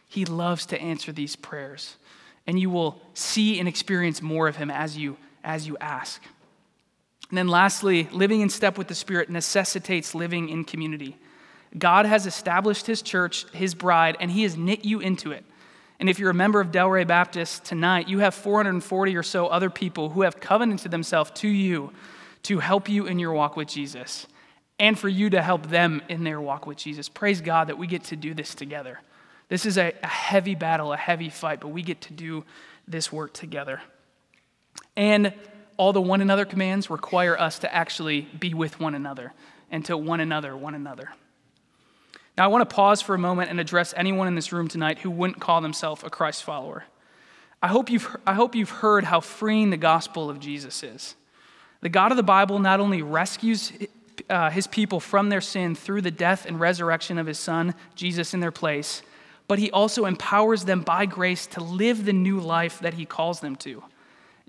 He 0.08 0.24
loves 0.24 0.64
to 0.66 0.80
answer 0.80 1.12
these 1.12 1.36
prayers, 1.36 1.96
and 2.46 2.58
you 2.58 2.70
will 2.70 3.00
see 3.14 3.58
and 3.58 3.68
experience 3.68 4.22
more 4.22 4.48
of 4.48 4.56
Him 4.56 4.70
as 4.70 4.96
you, 4.96 5.16
as 5.42 5.66
you 5.66 5.76
ask. 5.80 6.22
And 7.28 7.36
then, 7.36 7.48
lastly, 7.48 8.08
living 8.12 8.40
in 8.40 8.48
step 8.48 8.78
with 8.78 8.88
the 8.88 8.94
Spirit 8.94 9.30
necessitates 9.30 10.14
living 10.14 10.48
in 10.48 10.64
community. 10.64 11.16
God 11.76 12.06
has 12.06 12.26
established 12.26 12.86
His 12.86 13.02
church, 13.02 13.46
His 13.52 13.74
bride, 13.74 14.16
and 14.20 14.30
He 14.30 14.44
has 14.44 14.56
knit 14.56 14.84
you 14.84 15.00
into 15.00 15.32
it. 15.32 15.44
And 15.98 16.08
if 16.08 16.18
you're 16.18 16.30
a 16.30 16.34
member 16.34 16.60
of 16.60 16.70
Del 16.70 16.88
Ray 16.88 17.04
Baptist 17.04 17.64
tonight, 17.64 18.08
you 18.08 18.18
have 18.18 18.34
440 18.34 19.16
or 19.16 19.22
so 19.22 19.46
other 19.46 19.70
people 19.70 20.10
who 20.10 20.22
have 20.22 20.40
covenanted 20.40 20.90
themselves 20.90 21.30
to 21.36 21.48
you 21.48 21.90
to 22.44 22.58
help 22.60 22.88
you 22.88 23.06
in 23.06 23.18
your 23.18 23.32
walk 23.32 23.56
with 23.56 23.66
Jesus 23.66 24.26
and 24.78 24.98
for 24.98 25.08
you 25.08 25.30
to 25.30 25.42
help 25.42 25.66
them 25.68 26.02
in 26.08 26.22
their 26.22 26.40
walk 26.40 26.66
with 26.66 26.76
Jesus. 26.76 27.08
Praise 27.08 27.40
God 27.40 27.68
that 27.68 27.78
we 27.78 27.86
get 27.86 28.04
to 28.04 28.16
do 28.16 28.34
this 28.34 28.54
together. 28.54 29.00
This 29.48 29.64
is 29.64 29.78
a, 29.78 29.92
a 30.02 30.06
heavy 30.06 30.54
battle, 30.54 30.92
a 30.92 30.96
heavy 30.96 31.30
fight, 31.30 31.60
but 31.60 31.68
we 31.68 31.82
get 31.82 32.00
to 32.02 32.12
do 32.12 32.44
this 32.88 33.12
work 33.12 33.32
together. 33.32 33.80
And 34.96 35.32
all 35.76 35.92
the 35.92 36.00
one 36.00 36.20
another 36.20 36.44
commands 36.44 36.90
require 36.90 37.38
us 37.38 37.58
to 37.60 37.72
actually 37.72 38.22
be 38.22 38.54
with 38.54 38.80
one 38.80 38.94
another 38.94 39.32
and 39.70 39.84
to 39.84 39.96
one 39.96 40.20
another, 40.20 40.56
one 40.56 40.74
another. 40.74 41.10
Now, 42.36 42.44
I 42.44 42.46
want 42.48 42.68
to 42.68 42.74
pause 42.74 43.00
for 43.00 43.14
a 43.14 43.18
moment 43.18 43.50
and 43.50 43.58
address 43.58 43.94
anyone 43.96 44.28
in 44.28 44.34
this 44.34 44.52
room 44.52 44.68
tonight 44.68 44.98
who 44.98 45.10
wouldn't 45.10 45.40
call 45.40 45.60
themselves 45.60 46.02
a 46.04 46.10
Christ 46.10 46.44
follower. 46.44 46.84
I 47.62 47.68
hope, 47.68 47.90
you've, 47.90 48.14
I 48.26 48.34
hope 48.34 48.54
you've 48.54 48.70
heard 48.70 49.04
how 49.04 49.20
freeing 49.20 49.70
the 49.70 49.78
gospel 49.78 50.28
of 50.28 50.38
Jesus 50.38 50.82
is. 50.82 51.14
The 51.80 51.88
God 51.88 52.10
of 52.10 52.16
the 52.16 52.22
Bible 52.22 52.58
not 52.58 52.80
only 52.80 53.00
rescues 53.00 53.72
uh, 54.28 54.50
his 54.50 54.66
people 54.66 55.00
from 55.00 55.30
their 55.30 55.40
sin 55.40 55.74
through 55.74 56.02
the 56.02 56.10
death 56.10 56.46
and 56.46 56.60
resurrection 56.60 57.16
of 57.18 57.26
his 57.26 57.38
son, 57.38 57.74
Jesus, 57.94 58.34
in 58.34 58.40
their 58.40 58.50
place, 58.50 59.02
but 59.48 59.58
he 59.58 59.70
also 59.70 60.06
empowers 60.06 60.64
them 60.64 60.80
by 60.80 61.06
grace 61.06 61.46
to 61.46 61.62
live 61.62 62.04
the 62.04 62.12
new 62.12 62.40
life 62.40 62.80
that 62.80 62.94
he 62.94 63.04
calls 63.04 63.40
them 63.40 63.56
to. 63.56 63.82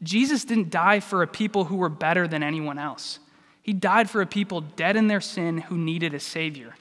Jesus 0.03 0.45
didn't 0.45 0.69
die 0.69 0.99
for 0.99 1.21
a 1.21 1.27
people 1.27 1.65
who 1.65 1.77
were 1.77 1.89
better 1.89 2.27
than 2.27 2.43
anyone 2.43 2.77
else. 2.79 3.19
He 3.61 3.73
died 3.73 4.09
for 4.09 4.21
a 4.21 4.27
people 4.27 4.61
dead 4.61 4.95
in 4.95 5.07
their 5.07 5.21
sin 5.21 5.57
who 5.59 5.77
needed 5.77 6.13
a 6.13 6.19
Savior. 6.19 6.75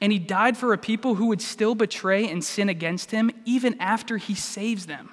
And 0.00 0.12
he 0.12 0.18
died 0.18 0.56
for 0.56 0.72
a 0.72 0.78
people 0.78 1.16
who 1.16 1.26
would 1.26 1.40
still 1.40 1.74
betray 1.74 2.28
and 2.28 2.44
sin 2.44 2.68
against 2.68 3.10
him 3.10 3.30
even 3.44 3.80
after 3.80 4.16
he 4.16 4.34
saves 4.34 4.86
them. 4.86 5.10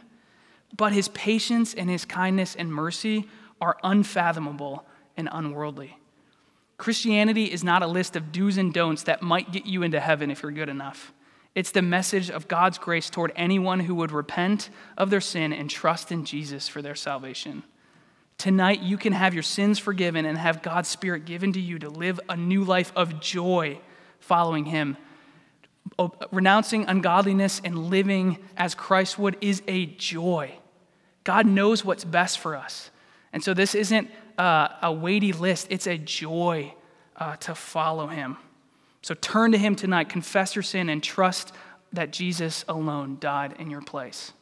But 0.75 0.93
his 0.93 1.07
patience 1.09 1.73
and 1.73 1.89
his 1.89 2.05
kindness 2.05 2.55
and 2.55 2.73
mercy 2.73 3.29
are 3.61 3.77
unfathomable 3.83 4.85
and 5.15 5.29
unworldly. 5.31 5.97
Christianity 6.77 7.45
is 7.45 7.63
not 7.63 7.81
a 7.81 7.87
list 7.87 8.15
of 8.15 8.31
do's 8.31 8.57
and 8.57 8.73
don'ts 8.73 9.03
that 9.03 9.21
might 9.21 9.51
get 9.51 9.65
you 9.65 9.81
into 9.81 9.99
heaven 9.99 10.29
if 10.29 10.43
you're 10.43 10.51
good 10.51 10.69
enough. 10.69 11.13
It's 11.55 11.71
the 11.71 11.81
message 11.81 12.29
of 12.29 12.49
God's 12.49 12.77
grace 12.77 13.09
toward 13.09 13.31
anyone 13.35 13.79
who 13.79 13.95
would 13.95 14.11
repent 14.11 14.69
of 14.97 15.09
their 15.09 15.21
sin 15.21 15.53
and 15.53 15.69
trust 15.69 16.11
in 16.11 16.25
Jesus 16.25 16.67
for 16.67 16.81
their 16.81 16.95
salvation. 16.95 17.63
Tonight, 18.37 18.81
you 18.81 18.97
can 18.97 19.13
have 19.13 19.33
your 19.33 19.43
sins 19.43 19.79
forgiven 19.79 20.25
and 20.25 20.37
have 20.37 20.61
God's 20.61 20.89
Spirit 20.89 21.23
given 21.23 21.53
to 21.53 21.61
you 21.61 21.79
to 21.79 21.89
live 21.89 22.19
a 22.27 22.35
new 22.35 22.65
life 22.65 22.91
of 22.95 23.21
joy 23.21 23.79
following 24.19 24.65
Him. 24.65 24.97
Renouncing 26.31 26.85
ungodliness 26.87 27.61
and 27.63 27.89
living 27.89 28.39
as 28.57 28.75
Christ 28.75 29.17
would 29.17 29.37
is 29.39 29.63
a 29.67 29.85
joy. 29.85 30.53
God 31.23 31.45
knows 31.45 31.85
what's 31.85 32.03
best 32.03 32.39
for 32.39 32.55
us. 32.55 32.91
And 33.31 33.41
so 33.41 33.53
this 33.53 33.75
isn't 33.75 34.09
uh, 34.37 34.69
a 34.81 34.91
weighty 34.91 35.31
list, 35.31 35.67
it's 35.69 35.87
a 35.87 35.97
joy 35.97 36.73
uh, 37.15 37.37
to 37.37 37.55
follow 37.55 38.07
him. 38.07 38.37
So 39.05 39.13
turn 39.13 39.51
to 39.51 39.57
him 39.59 39.75
tonight, 39.75 40.09
confess 40.09 40.55
your 40.55 40.63
sin, 40.63 40.89
and 40.89 41.03
trust 41.03 41.53
that 41.93 42.09
Jesus 42.09 42.65
alone 42.67 43.17
died 43.19 43.53
in 43.59 43.69
your 43.69 43.83
place. 43.83 44.33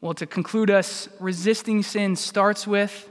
Well, 0.00 0.14
to 0.14 0.24
conclude 0.24 0.70
us, 0.70 1.08
resisting 1.18 1.82
sin 1.82 2.14
starts 2.14 2.64
with, 2.64 3.10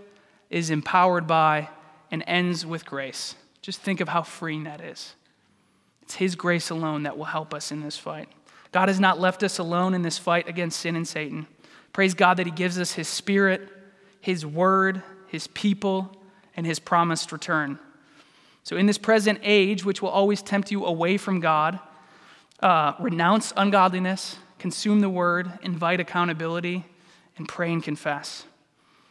is 0.49 0.69
empowered 0.69 1.27
by, 1.27 1.67
and 2.09 2.23
ends 2.25 2.65
with 2.65 2.85
grace. 2.85 3.35
Just 3.61 3.81
think 3.81 3.99
of 3.99 4.07
how 4.07 4.23
freeing 4.23 4.63
that 4.63 4.79
is. 4.79 5.13
It's 6.03 6.15
His 6.15 6.35
grace 6.35 6.69
alone 6.69 7.03
that 7.03 7.17
will 7.17 7.25
help 7.25 7.53
us 7.53 7.69
in 7.69 7.81
this 7.81 7.97
fight. 7.97 8.29
God 8.71 8.87
has 8.87 9.01
not 9.01 9.19
left 9.19 9.43
us 9.43 9.59
alone 9.59 9.93
in 9.93 10.03
this 10.03 10.19
fight 10.19 10.47
against 10.47 10.79
sin 10.79 10.95
and 10.95 11.05
Satan. 11.05 11.47
Praise 11.91 12.13
God 12.13 12.37
that 12.37 12.45
He 12.45 12.53
gives 12.53 12.79
us 12.79 12.93
His 12.93 13.09
Spirit, 13.09 13.67
His 14.21 14.45
Word, 14.45 15.03
His 15.27 15.47
people, 15.47 16.15
and 16.55 16.65
His 16.65 16.79
promised 16.79 17.33
return. 17.33 17.77
So, 18.63 18.77
in 18.77 18.85
this 18.85 18.97
present 18.97 19.39
age, 19.43 19.83
which 19.83 20.01
will 20.01 20.09
always 20.09 20.41
tempt 20.41 20.71
you 20.71 20.85
away 20.85 21.17
from 21.17 21.41
God, 21.41 21.79
uh, 22.61 22.93
renounce 22.99 23.51
ungodliness, 23.57 24.37
consume 24.57 25.01
the 25.01 25.09
Word, 25.09 25.51
invite 25.61 25.99
accountability, 25.99 26.85
and 27.37 27.47
pray 27.47 27.73
and 27.73 27.83
confess. 27.83 28.45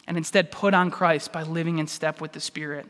And 0.07 0.17
instead, 0.17 0.51
put 0.51 0.73
on 0.73 0.91
Christ 0.91 1.33
by 1.33 1.43
living 1.43 1.79
in 1.79 1.87
step 1.87 2.21
with 2.21 2.33
the 2.33 2.41
Spirit. 2.41 2.87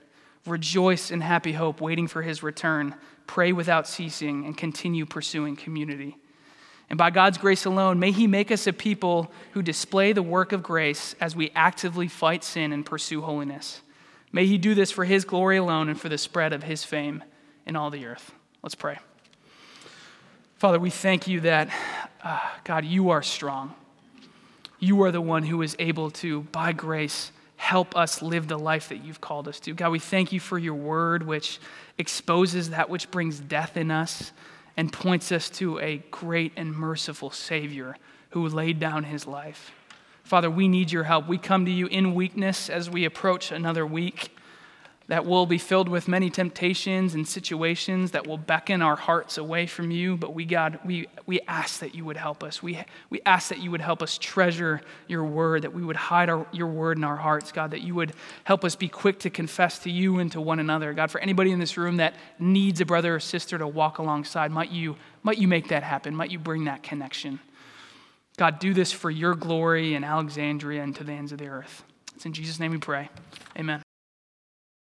Rejoice 0.46 1.10
in 1.10 1.20
happy 1.20 1.52
hope, 1.52 1.80
waiting 1.80 2.06
for 2.06 2.22
His 2.22 2.44
return. 2.44 2.94
Pray 3.26 3.52
without 3.52 3.88
ceasing, 3.88 4.46
and 4.46 4.56
continue 4.56 5.04
pursuing 5.04 5.56
community. 5.56 6.16
And 6.88 6.98
by 6.98 7.10
God's 7.10 7.38
grace 7.38 7.64
alone, 7.64 7.98
may 7.98 8.12
He 8.12 8.28
make 8.28 8.52
us 8.52 8.68
a 8.68 8.72
people 8.72 9.32
who 9.52 9.62
display 9.62 10.12
the 10.12 10.22
work 10.22 10.52
of 10.52 10.62
grace 10.62 11.16
as 11.20 11.34
we 11.34 11.50
actively 11.56 12.06
fight 12.06 12.44
sin 12.44 12.72
and 12.72 12.86
pursue 12.86 13.22
holiness. 13.22 13.80
May 14.32 14.46
He 14.46 14.58
do 14.58 14.74
this 14.74 14.90
for 14.90 15.04
His 15.04 15.24
glory 15.24 15.58
alone 15.58 15.88
and 15.88 16.00
for 16.00 16.08
the 16.08 16.18
spread 16.18 16.52
of 16.52 16.62
His 16.62 16.84
fame 16.84 17.22
in 17.66 17.76
all 17.76 17.90
the 17.90 18.06
earth. 18.06 18.32
Let's 18.62 18.74
pray. 18.74 18.98
Father, 20.56 20.78
we 20.78 20.90
thank 20.90 21.26
you 21.26 21.40
that, 21.40 21.68
uh, 22.22 22.40
God, 22.64 22.84
you 22.84 23.10
are 23.10 23.22
strong. 23.22 23.74
You 24.78 25.02
are 25.02 25.12
the 25.12 25.20
one 25.20 25.42
who 25.42 25.62
is 25.62 25.76
able 25.78 26.10
to, 26.10 26.42
by 26.42 26.72
grace, 26.72 27.32
help 27.56 27.96
us 27.96 28.22
live 28.22 28.48
the 28.48 28.58
life 28.58 28.88
that 28.88 29.04
you've 29.04 29.20
called 29.20 29.46
us 29.46 29.60
to. 29.60 29.74
God, 29.74 29.92
we 29.92 29.98
thank 29.98 30.32
you 30.32 30.40
for 30.40 30.58
your 30.58 30.74
word, 30.74 31.24
which 31.24 31.60
exposes 31.98 32.70
that 32.70 32.90
which 32.90 33.10
brings 33.10 33.38
death 33.38 33.76
in 33.76 33.90
us 33.90 34.32
and 34.76 34.92
points 34.92 35.30
us 35.30 35.50
to 35.50 35.78
a 35.78 35.98
great 36.10 36.52
and 36.56 36.74
merciful 36.74 37.30
Savior 37.30 37.96
who 38.30 38.48
laid 38.48 38.80
down 38.80 39.04
his 39.04 39.26
life. 39.26 39.72
Father, 40.24 40.50
we 40.50 40.68
need 40.68 40.92
your 40.92 41.04
help. 41.04 41.28
We 41.28 41.38
come 41.38 41.64
to 41.66 41.70
you 41.70 41.86
in 41.86 42.14
weakness 42.14 42.70
as 42.70 42.88
we 42.88 43.04
approach 43.04 43.52
another 43.52 43.84
week 43.84 44.36
that 45.08 45.26
will 45.26 45.46
be 45.46 45.58
filled 45.58 45.88
with 45.88 46.08
many 46.08 46.30
temptations 46.30 47.14
and 47.14 47.26
situations 47.26 48.12
that 48.12 48.26
will 48.26 48.38
beckon 48.38 48.80
our 48.80 48.96
hearts 48.96 49.36
away 49.36 49.66
from 49.66 49.90
you. 49.90 50.16
But 50.16 50.32
we, 50.32 50.44
God, 50.44 50.78
we, 50.84 51.08
we 51.26 51.40
ask 51.42 51.80
that 51.80 51.94
you 51.94 52.04
would 52.04 52.16
help 52.16 52.42
us. 52.42 52.62
We, 52.62 52.82
we 53.10 53.20
ask 53.26 53.48
that 53.48 53.58
you 53.58 53.70
would 53.72 53.80
help 53.80 54.02
us 54.02 54.16
treasure 54.16 54.80
your 55.08 55.24
word, 55.24 55.62
that 55.62 55.74
we 55.74 55.82
would 55.82 55.96
hide 55.96 56.30
our, 56.30 56.46
your 56.52 56.68
word 56.68 56.96
in 56.96 57.04
our 57.04 57.16
hearts, 57.16 57.52
God, 57.52 57.72
that 57.72 57.82
you 57.82 57.94
would 57.94 58.14
help 58.44 58.64
us 58.64 58.76
be 58.76 58.88
quick 58.88 59.18
to 59.20 59.30
confess 59.30 59.80
to 59.80 59.90
you 59.90 60.18
and 60.18 60.30
to 60.32 60.40
one 60.40 60.60
another. 60.60 60.94
God, 60.94 61.10
for 61.10 61.20
anybody 61.20 61.50
in 61.50 61.58
this 61.58 61.76
room 61.76 61.96
that 61.96 62.14
needs 62.38 62.80
a 62.80 62.86
brother 62.86 63.16
or 63.16 63.20
sister 63.20 63.58
to 63.58 63.66
walk 63.66 63.98
alongside, 63.98 64.50
might 64.50 64.70
you, 64.70 64.96
might 65.22 65.38
you 65.38 65.48
make 65.48 65.68
that 65.68 65.82
happen? 65.82 66.14
Might 66.14 66.30
you 66.30 66.38
bring 66.38 66.64
that 66.64 66.82
connection? 66.82 67.40
God, 68.36 68.58
do 68.58 68.72
this 68.72 68.92
for 68.92 69.10
your 69.10 69.34
glory 69.34 69.94
in 69.94 70.04
Alexandria 70.04 70.82
and 70.82 70.96
to 70.96 71.04
the 71.04 71.12
ends 71.12 71.32
of 71.32 71.38
the 71.38 71.48
earth. 71.48 71.84
It's 72.16 72.26
in 72.26 72.32
Jesus' 72.32 72.58
name 72.58 72.72
we 72.72 72.78
pray. 72.78 73.10
Amen. 73.58 73.82